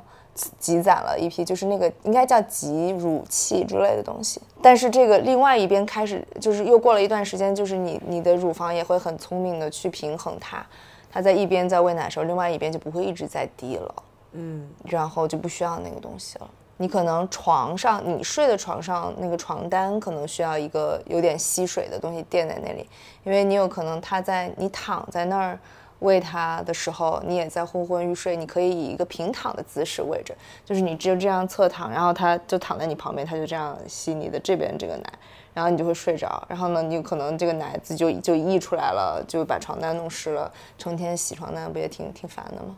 [0.60, 4.42] 积攒了一批，就是那个应该叫集乳器之类的东西。
[4.62, 10.66] 但是这个另外一边开始就是又过了一段时间，就是你你的乳房也会很聪明的去平衡它。
[11.12, 13.96] 它在一边在喂奶的时候，另外一边就不会一直在滴了，
[14.32, 16.50] 嗯，然后就不需要那个东西了。
[16.78, 22.88] 你可能床上你睡的床上那个床单可能需要一个有点吸水的东西垫在那里，
[23.24, 25.60] 因为你有可能它在你躺在那儿
[26.02, 35.14] 喂他的时候，你也在昏昏欲睡，你可以以一个平躺的姿势喂着，就是你只有这样侧躺，然后他就躺在你旁边，他就这样吸你的这边这个奶。
[35.54, 40.50] 然后你就会睡着，然后呢，你可能这个奶子就就溢出来了，就把床单弄湿了。
[40.78, 42.78] 成天洗床单不也挺挺烦的吗？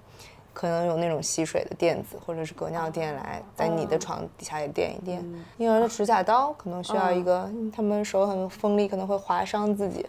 [0.54, 5.24] 可能有那种吸水的垫子，或者是隔尿垫来在你的床底下也垫一垫。
[5.58, 10.04] 婴儿的指甲刀可能需要一个，他们手很锋利，可能会划伤自己。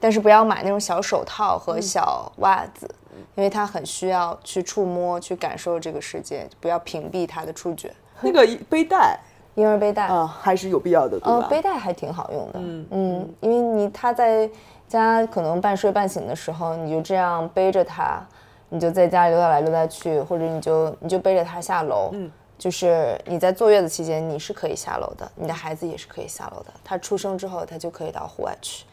[0.00, 2.88] 但是不要买那种小手套和小袜子，
[3.34, 7.92] 因为他很需要去触摸、去感受这个世界，不要屏蔽他的触觉。
[8.20, 9.18] 那个背带。
[9.54, 10.06] 婴儿背带。
[10.06, 11.48] 啊，还是有必要的，对吧？
[11.48, 12.86] 背带还挺好用的，嗯。
[12.90, 14.48] 嗯，因为你他在
[14.86, 18.24] 家可能半睡半醒的时候，你就这样背着他，
[18.68, 28.84] 你就在家里溜达来溜达去，或者你就你就背着他下楼，嗯，就是你在坐月子期间你是可以下楼的，你的孩子也是可以下楼的，他出生之后他就可以到户外去，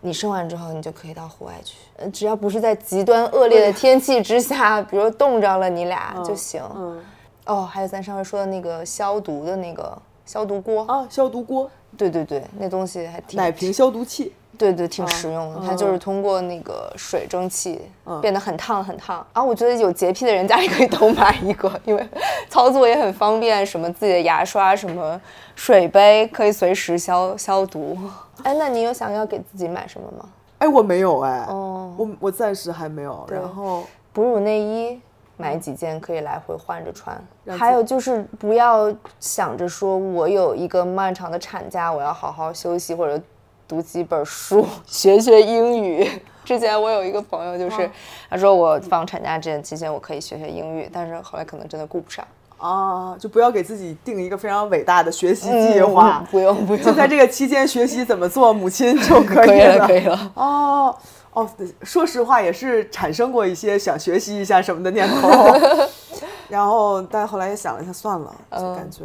[0.00, 1.76] 你生完之后你就可以到户外去，
[2.10, 7.00] 只要不是在极端恶劣的天气之下，比如冻着了你俩就行，嗯。
[7.46, 10.84] 哦，还有咱上回说的那个消毒的那个消毒锅。
[10.86, 15.60] 啊，消毒锅，对对对，那东西还挺奶瓶消毒器，对对，挺实用的。
[15.66, 17.80] 它就是通过那个水蒸气
[18.20, 19.26] 变得很烫很烫。
[19.32, 22.06] 然后我觉得有洁癖的人家里可以都买一个，因为
[22.50, 25.18] 操作也很方便，什么自己的牙刷、什么
[25.56, 27.96] 水杯可以随时消消毒。
[28.42, 30.28] 哎，那你有想要给自己买什么吗？
[30.58, 33.26] 哎，我没有哎，哦，我我暂时还没有。
[33.30, 35.00] 然后哺乳内衣。
[35.36, 37.18] 买几件可以来回换着穿，
[37.58, 43.18] 还有就是不要想着说我有一个漫长的产假，我要好好休息或者
[43.70, 46.10] 读几本书 学学英语。
[46.44, 47.88] 之前我有一个朋友，就是
[48.28, 52.26] 他说我放产假这段期间我可以学学英语，但是后来可能真的顾不上。
[52.58, 60.96] 啊，就不要给自己定一个非常伟大的学习计划，不用不用，就在这个期间学习怎么做母亲就可以了， 可以了 哦。
[61.32, 61.48] 哦，
[61.84, 65.30] 说实话也是产生过一些想学习一下什么的念头，
[66.48, 69.04] 然后但后来也想了一下，算了，就感觉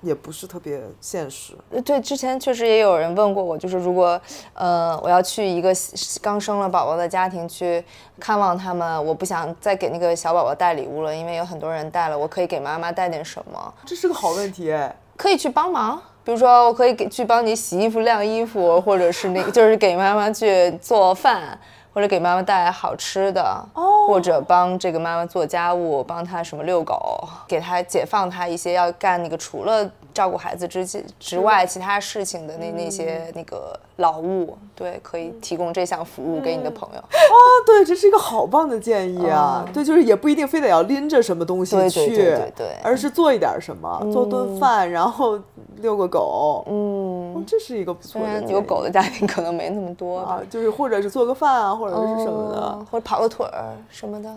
[0.00, 1.54] 也不是特别现实。
[1.84, 4.20] 对，之前确实也有人问过我，就是如果
[4.54, 5.72] 呃我要去一个
[6.20, 7.84] 刚生了宝宝的家庭去
[8.18, 13.74] 看望他们，我不想再给那个小宝宝带礼物了，因为有很多人带了，我可以给妈妈带点什么？
[13.84, 14.74] 这是个好问题，
[15.16, 16.00] 可以去帮忙。
[16.24, 21.58] 比如说，我可以给去帮你洗衣服、晾衣服，或者是那个，就是给妈妈去做饭，
[21.98, 23.60] 或者给妈妈带来好吃的，
[24.06, 29.90] 或者帮这个妈妈做家务，帮她什么遛狗，给她解放她一些要干那个除了。
[30.18, 30.84] 照顾孩子之
[31.20, 36.98] 之外，其他事情的那那些那个劳务，对，可以提供这项服务给你的朋友。
[36.98, 39.64] 哦，对，这是一个好棒的建议啊！
[39.72, 45.38] 对，就是也不一定非得要拎着什么东西去，对对对，而是做一点什么，做顿饭，然后
[45.76, 46.64] 遛个狗。
[46.68, 48.42] 嗯，这是一个不错的。
[48.48, 54.34] 有狗的家庭可能没那么多啊，就是或者是做个饭啊，或者是什么的，或者跑个腿儿什么的。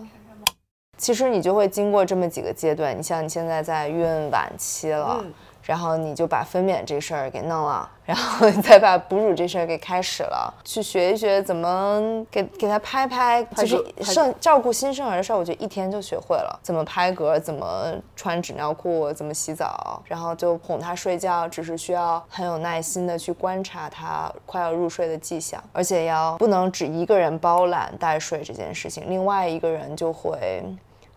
[0.96, 5.24] 其实你就会经过这么几个阶段，你像你现在在孕晚期了。
[5.62, 30.64] 然后你就把分娩这事儿给弄了，然后再把哺乳这事儿给开始了，去学一学怎么给给他拍拍，就是生照顾新生儿的事儿，我觉得一天就学会了，怎么拍嗝，怎么穿纸尿裤，怎么洗澡，然后就哄他睡觉，只是需要很有耐心的去观察他快要入睡的迹象，而且要不能只一个人包揽带睡这件事情，另外一个人就会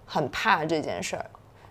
[0.06, 1.26] 很怕这件事儿。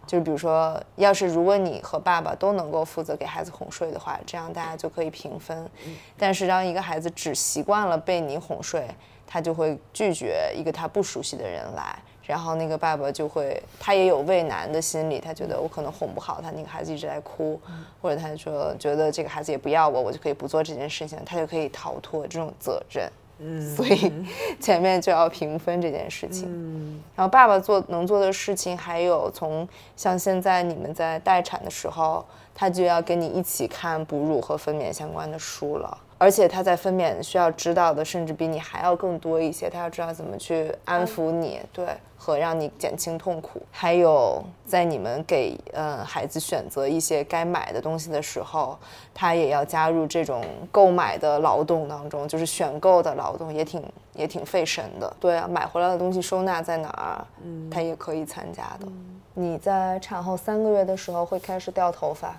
[0.06, 5.68] 就是比如说，要是如果你和爸爸都能够负责给孩子哄睡的话，这样大家就可以平分。
[6.16, 8.86] 但是当一个孩子只习惯了被你哄睡，
[9.26, 11.98] 他就会拒绝一个他不熟悉的人来。
[12.26, 17.60] 然后那个爸爸就会，他也有畏难的心理，他觉得我可能哄不好他，那个孩子一直在哭，
[18.00, 23.10] 或者他说觉得这个孩子也不要我，我就可以不做这件事情，他就可以逃脱这种责任。
[23.38, 24.12] 嗯，所以
[24.60, 26.44] 前面就要平分这件事情。
[26.48, 35.98] 嗯，然后爸爸做能做的事情还有从像现在你们在待产的时候，他就要跟你一起看哺乳和分娩相关的书了。
[36.16, 39.68] 而且他在分娩需要知道的，甚至比你还要更多一些。
[39.68, 41.86] 他要知道怎么去安抚你，对，
[42.24, 43.60] 和让你减轻痛苦。
[43.70, 48.78] 还有在你们给呃孩子选择一些该买的东西的时候，
[49.12, 53.84] 他也要加入这种购买的劳动当中，就是选购的劳动，也挺
[54.14, 55.14] 也挺费神的。
[55.20, 58.88] 对啊，买回来的东西收纳在哪儿，嗯，他也可以参加的。
[59.34, 62.34] 你在产后三个月的时候会开始掉头发。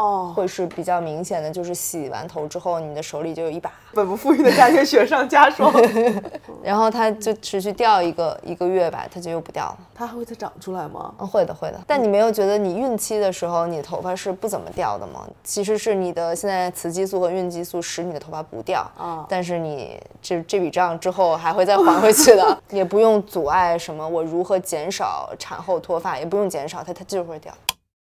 [0.00, 3.70] 哦，会是比较明显的，就是洗完头之后，你的手里就有一把。
[3.92, 5.70] 本不富裕的家庭雪上加霜。
[6.62, 9.78] 然后它就持续掉一个一个月吧，它就又不掉了。
[9.94, 11.12] 它还会再长出来吗？
[11.18, 11.80] 嗯，会的，会的。
[11.86, 15.26] 但你没有觉得你孕期的时候，你的头发是不怎么掉的吗？
[15.44, 19.26] 其实是你的现在雌激素和孕激素使你的头发不掉啊。
[19.28, 24.06] 但是你这这笔账之后还会再还回去的， 也不用阻碍什么。
[24.06, 26.16] 我如何减少产后脱发？
[26.18, 27.52] 也不用减少，它它就是会掉。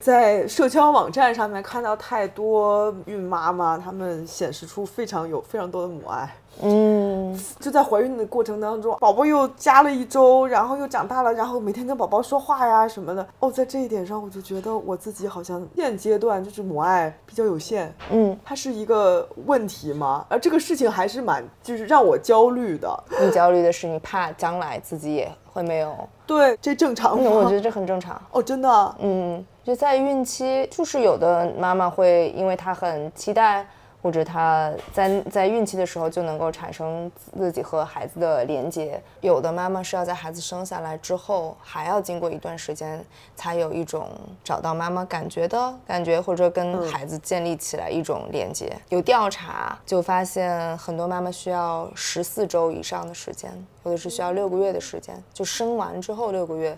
[0.06, 6.32] 在社交网站上面看到太多孕妈妈，她们显示出非常有非常多的母爱。
[6.62, 13.28] 嗯，就在怀孕的过程当中，宝宝又加了一周，然后又长大了，然后每天跟宝宝说话呀什么的。
[13.39, 17.91] 哦，在这一点上，我就觉得我自己好像现阶段就是母爱比较有限。
[18.12, 20.24] 嗯，它是一个问题吗？
[20.30, 23.04] 而这个事情还是蛮就是让我焦虑的。
[23.20, 25.96] 你焦虑的是你怕将来自己也会没有？
[26.28, 27.32] 对，这正常吗？
[27.32, 28.22] 我觉得这很正常。
[28.32, 28.96] 哦，真的？
[29.00, 33.65] 嗯，就在孕期，就是有的妈妈会因为她很期待。
[34.06, 43.04] 或者她在在孕期的时候就能够产生自己和孩子的连接，有的妈妈是要在孩子生下来之后，还要经过一段时间，
[43.36, 44.08] 才有一种
[44.44, 48.72] 找到妈妈感觉的感觉，或者跟孩子建立起来一种连接。
[48.89, 56.78] 有调查就发现，很多妈妈需要十四周以上的时间，或者是需要六个月的时间，就生完之后六个月。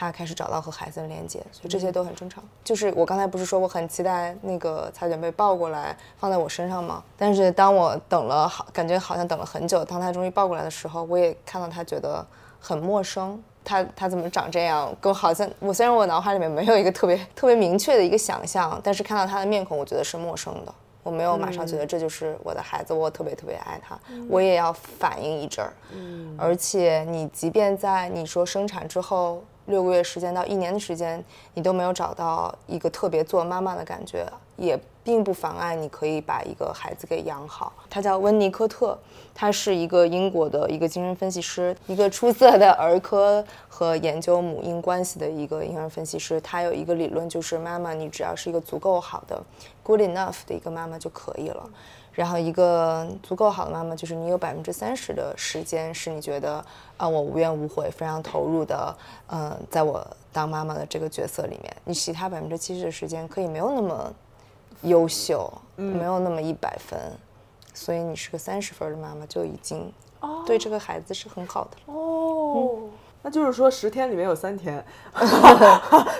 [0.00, 2.40] 他开始找到和孩子的连接，所以这些都很正常。
[2.62, 7.02] 就是我刚才不是说我很期待那个彩卷被抱过来放在我身上吗？
[7.16, 12.24] 但是当我等了好，感觉好像等了很久，当他终于抱过来的时候，我也看到他觉得
[12.60, 13.42] 很陌生。
[13.64, 14.94] 他他怎么长这样？
[15.00, 20.72] 跟好像我虽然我脑海里面没有一个特别特别明确的一个想象，但是看到他的面孔，我觉得是陌生的。
[21.02, 25.72] 我没有马上觉得这就是我的孩子，我特别特别爱他，我也要反应一阵儿。
[25.92, 29.42] 嗯，而且你即便在你说生产之后。
[29.68, 31.22] 六个月时间到一年的时间，
[31.54, 34.26] 你都没有找到一个特别做妈妈的感觉，
[34.56, 37.72] 也并不妨碍你可以把一个孩子给养好。
[37.88, 38.98] 他叫温尼科特，
[39.34, 46.40] 他是一个英国的一个精神分析师，一个出色的儿科和研究母婴关系的一个婴儿分析师。
[46.40, 49.42] 他有一个理论，就是妈妈，你只要是一个足够好的
[49.82, 51.68] good enough 的一个妈妈就可以了。
[52.18, 56.54] 然后一个足够好的妈妈，就是你有百分之三十的时间是你觉得
[56.96, 58.92] 啊，我无怨无悔，非常投入的，
[59.28, 64.12] 嗯，在我当妈妈的这个角色里面，你其他百分之七十的时间可以没有那么
[64.82, 66.98] 优秀，没有那么一百分，
[67.72, 69.92] 所以你是个三十分的妈妈就已经
[70.44, 72.87] 对这个孩子是很好的哦。
[73.22, 74.82] 那就是说，十天里面有三天，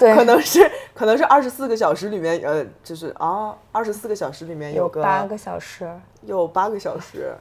[0.00, 5.88] 对， 可能是可能是二十四个小时里面，呃，就是啊，二十四个小时里面有个八个小时，
[6.22, 7.32] 有八个小时，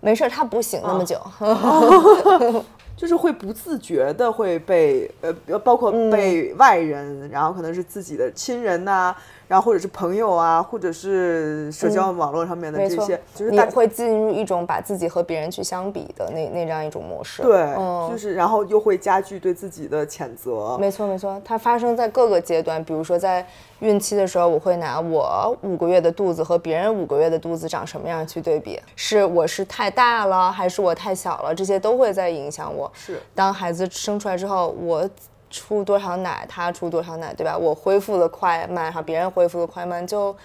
[0.00, 1.18] 没事，他不醒那么久，
[2.96, 9.14] 就是会不自觉的会被呃，包括被外人，然后可能是自己的亲人呐。
[9.48, 17.42] 然后或者是朋友啊，或者是社交网络上面的这些，就是你会进入一种把自己和别人去相比的那那样一种模式。
[17.42, 17.74] 对，
[18.10, 20.76] 就是然后又会加剧对自己的谴责。
[20.80, 23.46] 没错没错，它发生在各个阶段，比如说在
[23.80, 32.90] 孕期的时候，我会拿我五个月的肚子和别人五个月的肚子长什么样去对比，是我是太大了还是我太小了，这些都会在影响我。
[32.94, 35.08] 是，当孩子生出来之后，我。
[35.56, 37.56] 出多少奶，他出多少奶，对吧？
[37.56, 40.36] 我恢复的快慢，哈，别人恢复的快慢，就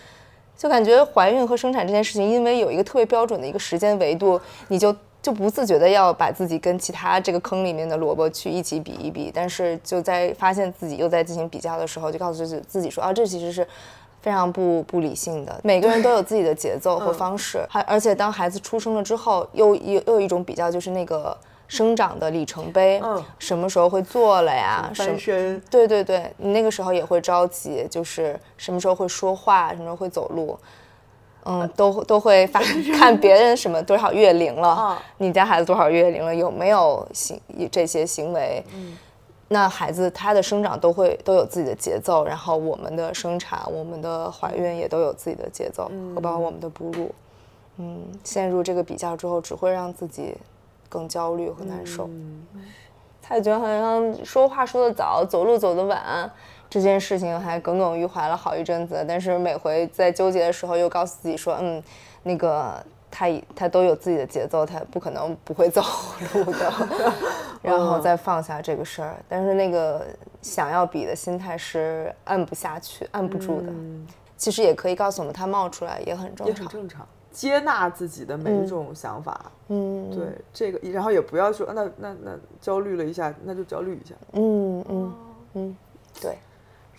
[0.57, 9.29] 就感觉怀孕和生产这件事情，因为有一个特别标准的一个时间维度，你就就不自觉的要把自己跟其他这个坑里面的萝卜去一起比一比。
[9.33, 13.67] 但是就在发现自己又在进行比较的时候，就告诉自己自己说啊，这其实是
[14.21, 15.59] 非常不不理性的。
[15.61, 21.37] 每个人都有自己的节奏和方式，还而且当孩子出生了之后，又又又有一种比较，就是那个。
[21.71, 24.91] 生长的里程碑，嗯什么时候会做了呀？
[24.93, 30.59] 什翻身，对对对，你那个时候也会着急，就是什么时候会说话，什么时候会走路，
[31.45, 32.59] 嗯，都都会发
[32.99, 37.39] 看别人什么多少月龄了，啊 你家孩子多少月龄了，有没有行
[37.71, 38.61] 这些行为？
[39.47, 47.09] 那孩子他的生长都会都有自己的节奏，然后我们的生产、我们的怀孕也都有自己的节奏，和包括我们的哺乳。
[47.77, 50.35] 嗯，陷入这个比较之后，只会让自己
[50.91, 52.09] 更焦虑和难受。
[53.21, 56.29] 蔡觉好像说话说得早，走路走得晚，
[56.69, 59.05] 这件事情还耿耿于怀了好一阵子。
[59.07, 61.81] 但是每回在纠结的时候，又告诉自己说，嗯，
[62.23, 65.81] 那个他他都有自己的节奏，他不可能不会走
[66.33, 66.73] 路的，
[67.61, 69.15] 然后再放下这个事儿。
[69.29, 70.05] 但是那个
[70.41, 73.71] 想要比的心态是按不下去、按不住的。
[74.35, 76.65] 其实也可以告诉我们，它冒出来也很正也常。
[76.65, 77.07] 很正常。
[77.31, 85.15] 接纳自己的每一种想法，嗯，对这个，然后也不要说那那那焦虑了一下，那就焦虑一下，嗯嗯
[85.53, 85.77] 嗯，
[86.21, 86.37] 对。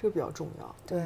[0.00, 0.74] 这个比较重要。
[0.84, 1.00] 对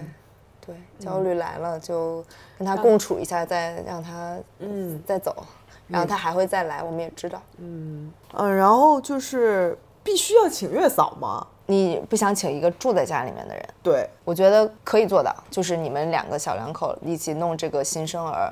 [0.65, 2.25] 对，焦虑来了就
[2.57, 5.45] 跟他共处一下，再让他嗯再走，
[5.87, 7.43] 然后他还会再来，我们也知道。
[7.59, 11.47] 嗯嗯，然后就是必须要请月嫂吗？
[11.67, 18.51] 你不想请一个住在家里面的人，对，我觉得可以做到，就是你们两个小两口一起弄这个新生儿，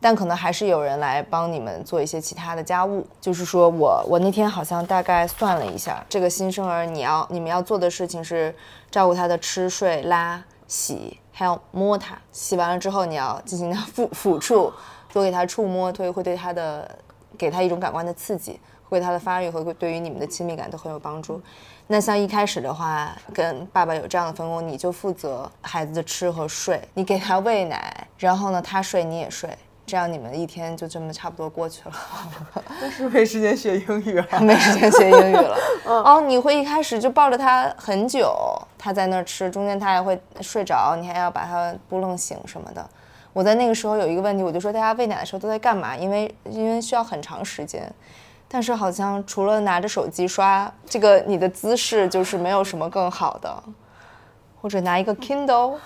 [0.00, 3.06] 但可能还是有人来帮你们做一些其他的家务。
[3.20, 8.54] 就是说我我那天好像大概算了一下，这个新生儿你要你们要做的事情是
[8.90, 12.18] 照顾他的吃睡拉洗，还要摸他。
[12.32, 14.72] 洗完了之后你要进行他抚抚触，
[15.12, 16.88] 多给他触摸，对会对他的
[17.38, 21.40] 给他一种感官的刺激，会他的发育和对于你们的亲密感都很有帮助。
[21.88, 29.56] 那像一开始的话，跟爸爸有这样的分工，你就负责孩子的吃和睡，你给他喂奶，然后呢他睡你也睡，
[29.86, 31.94] 这样你们一天就这么差不多过去了，
[32.80, 34.40] 但是没时间学英语了。
[34.40, 35.56] 没时间学英语了。
[35.86, 38.34] 哦，你会一开始就抱着他很久，
[38.76, 42.84] 他在那儿吃，中间他还会睡着，你还要把他拨弄醒什么的。
[43.32, 45.96] 我在那个时候有一个问题，我就说大家喂奶的时候都在干嘛？
[45.96, 47.90] 因为因为需要很长时间。
[48.48, 53.62] 但是好像除了拿着手机刷，这个你的姿势就是没有什么更好的，
[54.66, 55.76] 或者拿一个 Kindle，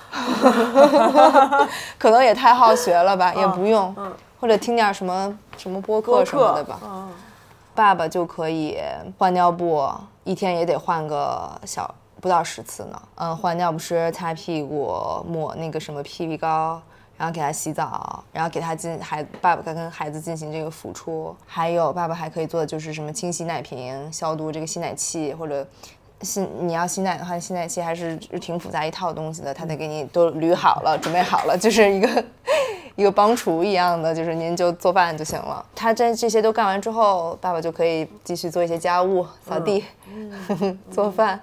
[1.99, 3.95] 可能也太好学了吧，也不用，
[4.41, 6.81] 或者听点什么什么播客什么的吧。
[6.83, 7.13] 嗯
[7.75, 8.79] 爸爸就可以
[9.19, 9.87] 换尿布，
[10.25, 13.03] 一天也得换个小不到十次呢。
[13.17, 14.95] 嗯，换尿不湿、擦屁股、
[15.27, 16.81] 抹那个什么屁屁膏，
[17.19, 21.37] 然后给他洗澡，然后给他进孩爸爸跟孩子进行这个抚触。
[21.47, 25.67] 还有爸爸还可以做的就是什么清洗奶瓶、消毒这个吸奶器，或者
[26.23, 32.25] 吸你要新奶的话，新奶器还是挺复杂一套东西的，他得给你都捋好了，准备好了，就是一个。
[32.97, 35.65] 一个帮厨一样的，就是您就做饭就行了。
[35.75, 39.83] 他这这些都干完之后，爸爸就可以继续做一些家务，扫地、
[40.91, 41.41] 做饭。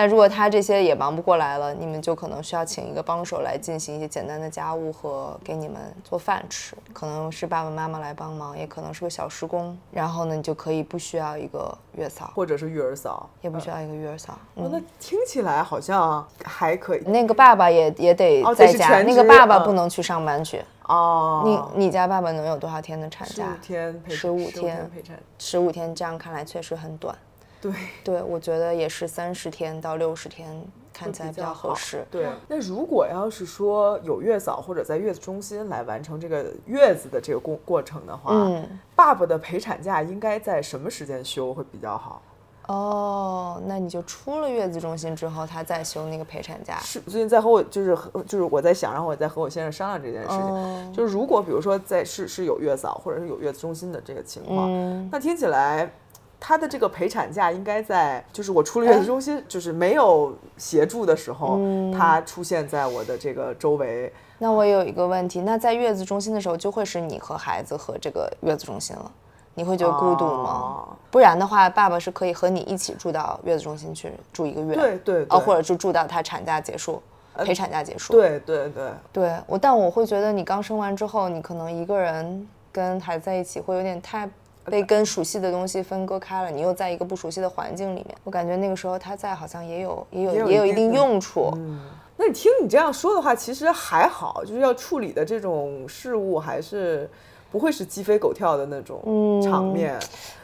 [0.00, 9.76] 但如果他这些也忙不过来了，你们就可能需要请一个帮手来进行一些简单的家务和给你们做饭吃，可能是爸爸妈妈来帮忙，也可能是个小时工。
[9.92, 13.28] 然后呢，你就可以不需要一个月嫂，或者是育儿嫂。
[13.42, 14.38] 也不需要一个月嫂。
[14.54, 20.64] 那听起来好像还可以那个爸爸也也得哦在家，那个爸爸嗯不能去上班去。
[20.84, 21.42] 哦。
[21.74, 23.48] 你你家爸爸能有多少天的产假十假？
[23.52, 27.14] 五天陪15 15天陪产，十五天，这样看来确实很短。
[27.60, 32.04] 对， 对，我觉得也是三十天到六十天，看起来比较合适。
[32.10, 42.22] 对，那如果要是说有月嫂或者在月子中心来完成这个月子的这个过过程的话，嗯，爸爸的陪产假应该在什么时间休会比较好？
[42.66, 46.78] 哦，那你就出了月子中心之后，他再休那个陪产假。
[46.78, 55.90] 是最近在和我就是和就是我在想，然后我在和我先生商量这件事情，哦就是如果比如说在是是有月嫂或者是有月子中心的这个情况，嗯那听起来。
[56.40, 64.10] 他的这个陪产假应该在，就是我出了月子中心，就是没有协助的时候，嗯他出现在我的这个周围。
[64.38, 69.12] 那我有一个问题，那在月子中心的时候，就会是你和孩子和这个月子中心了，
[69.54, 70.50] 你会觉得孤独吗？
[70.50, 77.02] 哦不然的话，爸爸是可以和你一起住到月子中心去住一个月，对对对哦，或者就住到他产假结束，
[77.36, 78.12] 陪产假结束。
[78.12, 84.30] 对对对，对我，但我会觉得你刚生完之后，你可能一个人跟孩子在一起会有点太
[84.70, 91.52] 被跟熟悉的东西分割开了，你又在一个不熟悉的环境里面，我感觉那个时候他在好像也有也有也有一定用处。
[92.16, 97.08] 那你听你这样说的话，其实还好，就是要处理的这种事物还是
[97.50, 99.98] 不会是鸡飞狗跳的那种嗯场面。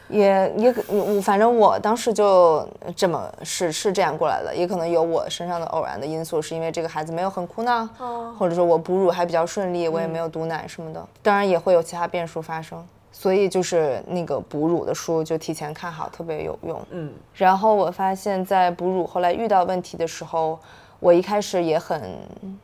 [0.08, 2.64] 也也可我反正我当时就
[2.94, 7.84] 这么是是这样过来的，也可能有我身上的偶然的因素，是因为这个孩子没有很哭闹，
[8.38, 12.86] 或者说我哺乳还比较顺利，我也没有堵奶什么的，当然也会有其他变数发生。
[13.18, 16.78] 所以就是那个哺乳的书就提前看好，特别有用。
[16.90, 20.58] 嗯，然后我发现，在哺乳后来遇到问题的时候，
[21.00, 22.14] 我一开始也很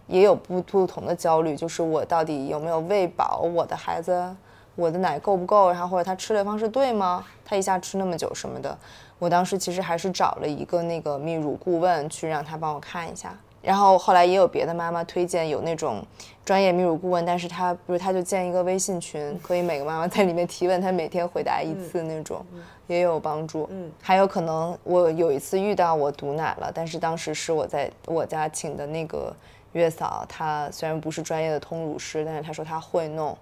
[0.06, 4.36] 也有不不同的焦虑，就是我到底有没有喂饱我的孩子，
[4.74, 7.24] 我的奶够不够，然后或者他吃的方式对吗？
[7.46, 8.76] 他一下吃那么久什么的，
[9.18, 13.34] 我当时其实还是找了一个那个泌乳顾问去让他帮我看一下。
[13.62, 16.04] 然后后来也有别的妈妈推荐有那种
[16.44, 22.44] 专业泌乳顾问，但是他不是他就建一个微信群，可以每个妈妈在里面提问，他每天回答一次那种，
[22.88, 23.68] 也有帮助。
[23.70, 29.34] 嗯，还有可能我有一次遇到我堵奶了，但是当时是我在我家请的那个
[29.72, 33.38] 月嫂，她虽然不是专业的通乳师，但是她说她会弄，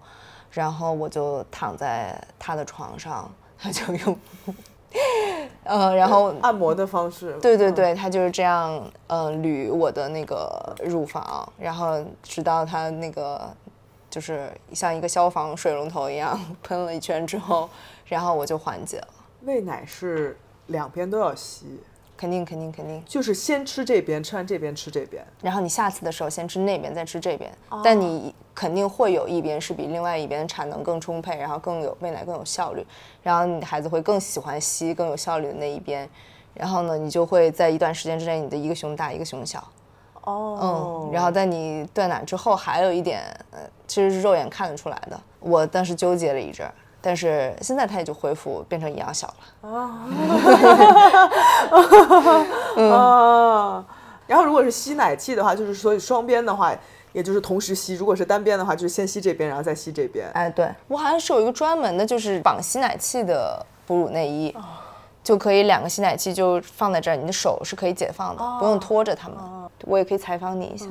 [0.51, 4.19] 然后我就躺在她的床上，她就用。
[5.65, 13.49] 呃，然后 按摩的方式，对对对，他就是这样，呃，捋我的那个乳房，然后直到他那个
[14.09, 17.69] 就是像一个消防水龙头一样 喷了一圈之后，
[18.07, 19.09] 然后我就缓解了。
[19.43, 20.37] 喂奶是
[20.67, 21.81] 两边都要吸，
[22.17, 27.51] 肯定肯定肯定，就是先吃这边，吃完这边吃这边，然后你下次的时候先吃那边，再吃这边，
[27.85, 32.87] 但你肯定会有一边是比另外一边产能更充沛，然后更有喂奶更有效率，
[33.23, 36.07] 然后你的孩子会更喜欢吸更有效率的那一边，
[36.53, 39.67] 然后呢，你就会在一段时间之内，你的一个胸大一个胸小，
[40.25, 46.75] 哦，嗯，然后在你断奶之后，还有一点，呃，其实是肉眼看得出来的，我当时纠结了一阵儿。
[47.01, 49.71] 但是现在它也就恢复变成一样小了。
[49.71, 50.07] 啊，
[54.27, 56.75] 然后如果是吸奶器的话，就是所以双边的话，
[57.13, 60.29] 也就是同时吸；如果是单边的话，就是先吸这边，然后再吸这边。
[60.35, 64.55] 哎，对我好像是有一个专门的，就是绑吸奶器的哺乳内衣，
[65.23, 69.37] 就可以两个吸奶器就放在这儿，你的手是可以解放的，不用拖着它们。
[69.85, 70.87] 我也可以采访你一下，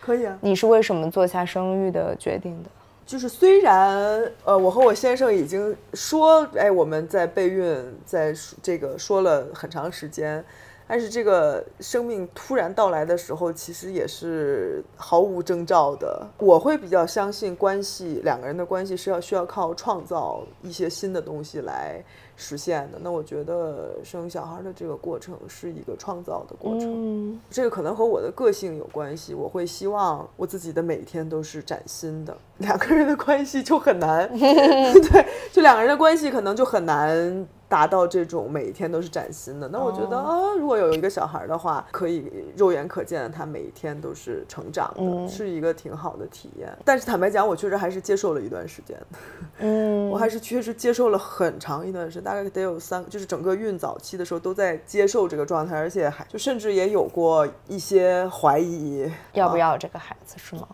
[0.00, 0.36] 可以啊。
[0.40, 2.70] 你是为什么做下生育的决定的？
[3.06, 10.44] 就是虽然呃，我和我先生已经说，哎，我们在备孕，在这个说了很长时间，
[10.90, 16.26] 但是这个生命突然到来的时候，其实也是毫无征兆的。
[16.38, 22.02] 我会比较相信关系，两个人的关系是要需要靠创造一些新的东西来
[22.36, 22.98] 实现的。
[23.00, 29.32] 那我觉得生小孩的这个过程是一个创造的过程，嗯这个可能和我的个性有关系。
[29.32, 32.36] 我会希望我自己的每天都是崭新的。
[32.58, 39.68] 两个人的关系就很难， 对，就两个人的关系可能就很难达到这种每一天都是崭新的。
[39.68, 46.68] 那我觉得啊，如果有一个小孩的话，可以肉眼可见的他每一天都是成长的，是一个挺好的体验。
[46.84, 48.98] 但是坦白讲，我确实还是接受了一段时间，
[49.60, 60.66] 嗯， 我还是确实接受了很长一段时间，大概得有三，就是整个孕早期的时候都在接受这个状态，而且还就甚至也有过一些怀疑，要不要这个孩子是吗？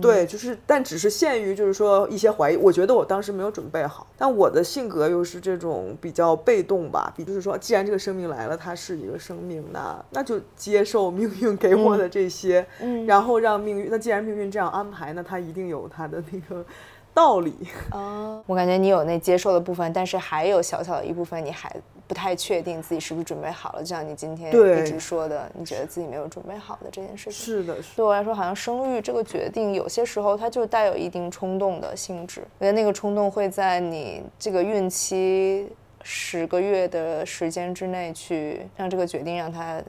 [0.00, 2.56] 对，就是，但只是限于就是说一些怀疑。
[2.56, 16.64] 我觉得我当时没有准备好，但我的性格又是这种比较被动吧，比就是说，既然这个生命来了，它是一个生命，那那就接受命运给我的这些，嗯然后让命运，那既然命运这样安排，那它一定有它的那个
[17.14, 17.54] 道理。
[17.92, 21.74] 哦，我感觉你有那接受的部分，但是还有小小的一部分你还
[22.06, 27.32] 不太确定自己是不是准备好了，就像你今天一直说的，你觉得自己没有准备好的这件事情。
[27.32, 32.42] 是的，是对我来说，好像生育这个决定，有些时候它就带有一定冲动的性质。
[32.58, 35.68] 我觉得那个冲动会在你这个孕期
[36.06, 39.82] 十个月的时间之内，去让这个决定让它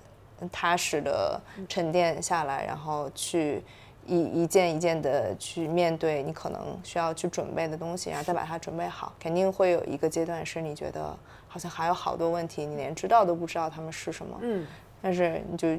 [0.49, 3.61] 踏实的沉淀下来，然后去
[4.05, 9.13] 一一件一件的去面对你可能需要去准备的东西，然后再把它准备好。
[9.19, 11.13] 肯定会有一个阶段是你觉得
[11.49, 14.39] 好像还有好多问题，你连知道都不知道他们是什么。
[14.41, 14.65] 嗯，
[15.01, 15.77] 但是你就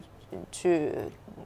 [0.53, 0.93] 去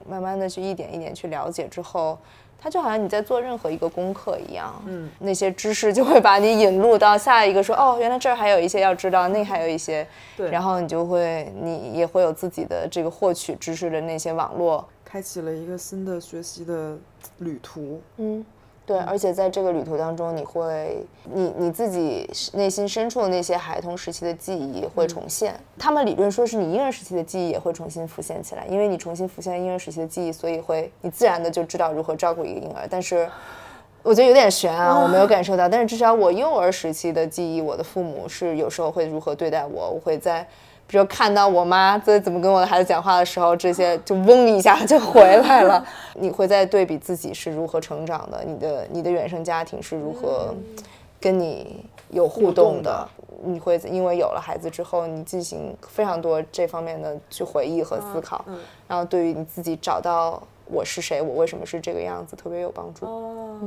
[0.04, 2.18] 慢慢的去一点一点去了解之后，
[2.62, 10.06] 它就好像你在做任何一个功课一样，嗯，那些知识就会把你引入到下一个说，哦，原来这儿还有一些要知道，那还有一些，
[10.36, 10.50] 对。
[10.50, 16.98] 然后你就会你也会有自己的这个获取知识的那些网络，开启了一个新的学习的
[17.38, 18.02] 旅途。
[18.18, 18.44] 嗯，
[18.90, 25.54] 对，而且在这个旅途当中，你会，你你自己内心深处的那些孩童时期的记忆会重现。
[25.78, 32.84] 他们理论说是你婴儿时期的记忆也会重新浮现起来，因为你重新浮现婴儿时期的记忆，所以会你自然的就知道如何照顾一个婴儿。
[32.90, 33.30] 但是
[34.02, 35.68] 我觉得有点悬啊，我没有感受到。
[35.68, 40.44] 但是至少我幼儿时期的记忆，我的父母是有时候会如何对待我，我会在。
[40.90, 45.86] 比如看到我妈在怎么跟我的孩子讲话的时候，这些就嗡一下就回来了。
[46.18, 50.52] 你会在对比自己是如何成长的，你的你的原生家庭是如何
[51.20, 53.08] 跟你有互动的。
[53.44, 58.44] 你会因为有了孩子之后，你进行非常多这方面的去回忆和思考，
[58.88, 63.06] 然后对于你自己找到我是谁，我为什么是这个样子，特别有帮助。
[63.06, 63.58] 哦，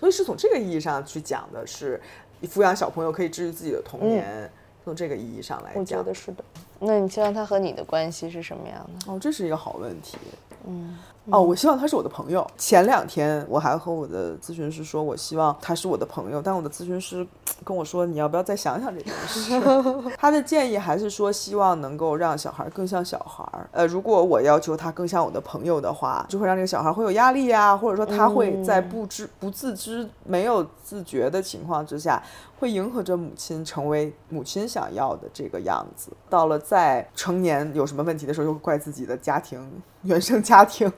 [0.00, 2.02] 所以是从这个意义上去讲的是，
[2.42, 4.50] 抚养小朋友可以治愈自己的童年，
[4.84, 6.44] 从这个意义上来讲，我觉得是的。
[6.78, 9.12] 那你希望他和你的关系是什么样的？
[9.12, 10.18] 哦，这是一个好问题。
[10.66, 10.96] 嗯。
[11.30, 12.46] 哦，我希望他是我的朋友。
[12.58, 17.26] 前两天我还和我的咨询师说，我希望他是我的朋友，但我的咨询师
[17.64, 19.58] 跟我说，你要不要再想想这件事？
[20.20, 23.42] 他的建议还是说，希望能够让小孩更像小孩。
[23.72, 32.22] 呃，如果我要求他更像我的朋友的话，就会让这个小孩会有压力呀，或者说他会在不知不自知、没有自觉的情况之下，
[32.64, 36.10] 会迎合着母亲成为母亲想要的这个样子。
[36.30, 39.60] 到了在成年有什么问题的时候，又怪自己的家庭。
[40.02, 40.90] 原生家庭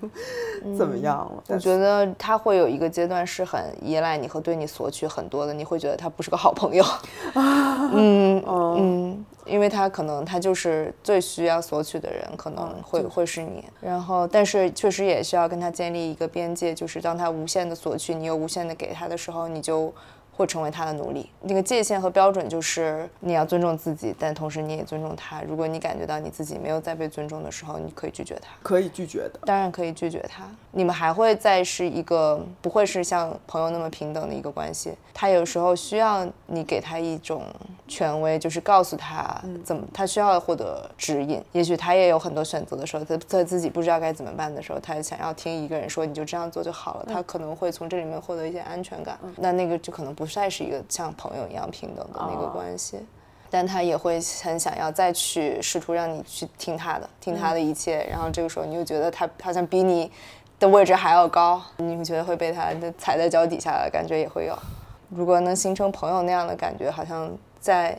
[0.77, 1.43] 怎么样了？
[1.49, 6.85] 我觉得他会有一个阶段是很依赖你和对你索取很多的，你会觉得他不是个好朋友。
[7.35, 13.65] 嗯嗯，因为他可能他就是最需要索取的人，可能会会是你。
[13.81, 19.93] 然后，但是确实也需要跟他建立一个边界，就是当他无限的索取，你又无限的给他的时候，你就。
[20.37, 21.31] 会成为他的奴隶。
[21.41, 25.41] 那个界限和标准就是你要尊重自己，但同时你也尊重他。
[25.43, 28.51] 如果你感觉到你自己没有再被尊重的时候，你可以拒绝他。
[28.63, 30.45] 可以拒绝的，当然可以拒绝他。
[30.73, 34.93] 你们还会再是一个不会是像朋友那么平等的一个关系。
[35.15, 37.45] 他有时候需要你给他一种
[37.89, 41.43] 权威，就是告诉他怎么，他需要获得指引。
[41.53, 47.07] 也许他也有很多选择的时候，他他自己不知道该怎么办的时候，他想要听一个人说你就这样做就好了。
[47.09, 49.19] 他可能会从这里面获得一些安全感。
[49.37, 52.99] 那那个就可能不再是一个像朋友一样平等的那个关系，
[53.51, 58.07] 但他也会很想要再去试图让你去听他的，听他的一切。
[58.11, 60.11] 然后这个时候你又觉得他好像比你
[60.59, 64.57] 的位置还要高，你会觉得会被他踩在脚底下的感觉也会有。
[65.09, 67.97] 如果能形成朋友那样的感觉，好像在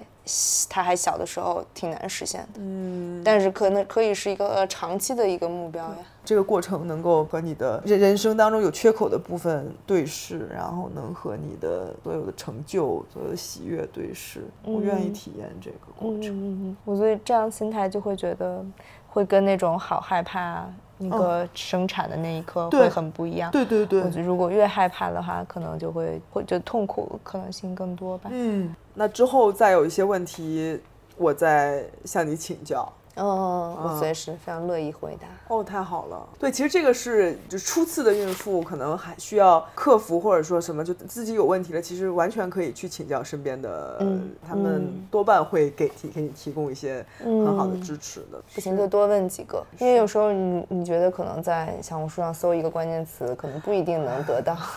[0.70, 2.60] 他还小的时候挺难实现的。
[2.60, 5.98] 嗯，但是可能可以是一个长期的一个目标呀。
[6.28, 14.44] 这个过程能够和你的人人生当中有缺口的部分对视，然后能和你的所有的成就、所有的喜悦对视。
[14.66, 16.36] 我愿意体验这个过程。
[16.36, 18.62] 嗯嗯，我所以这样心态就会觉得，
[19.08, 20.66] 会跟那种好害怕。
[21.00, 23.52] 那个生产的那一刻会很不一样。
[23.52, 24.02] 对对对。
[24.02, 28.32] 我觉得如果越害怕的话，可能就会会就痛苦可能性更多吧。
[28.34, 30.82] 嗯，那之后再有一些问题，
[31.16, 32.92] 我再向你请教。
[33.18, 35.28] 哦，我随时非常乐意回答。
[35.56, 36.28] 哦，太好了。
[36.40, 44.02] 对，其实这个是就初次的孕妇可能还需要克服，或者说什么就自己有问题了，其实完全可以去请教身边的，
[44.48, 48.42] 他们多半会给提给你提供一些很好的支持的。
[48.54, 54.56] 不行就多问几个，因为有时候你你觉得可能在小红书上搜一个关键词，可能不一定能得到。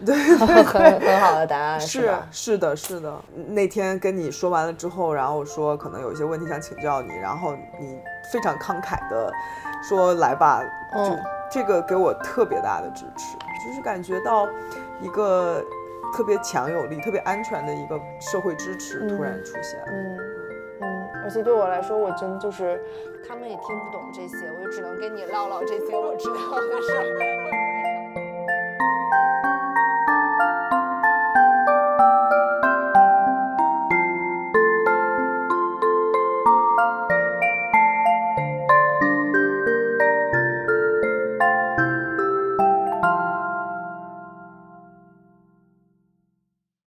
[0.06, 0.64] 对， 很
[1.00, 3.14] 很好的答案是是的，是的。
[3.48, 7.98] 那天跟你说完了之后，然后说可能有一些问题想请教你，然后你
[8.32, 9.30] 非常慷慨的
[9.82, 10.62] 说来吧，
[11.04, 11.16] 就
[11.50, 13.36] 这个给我特别大的支持，
[13.66, 14.48] 就是感觉到
[15.00, 15.62] 一个
[16.16, 19.78] 特别强有力、特别安全的一个社会支持突然出现。
[19.86, 20.16] 嗯
[20.82, 22.80] 嗯，而且对我来说，我真就是
[23.28, 27.04] 他们也听不懂这些，我就只能跟你唠唠这些我知道的事儿。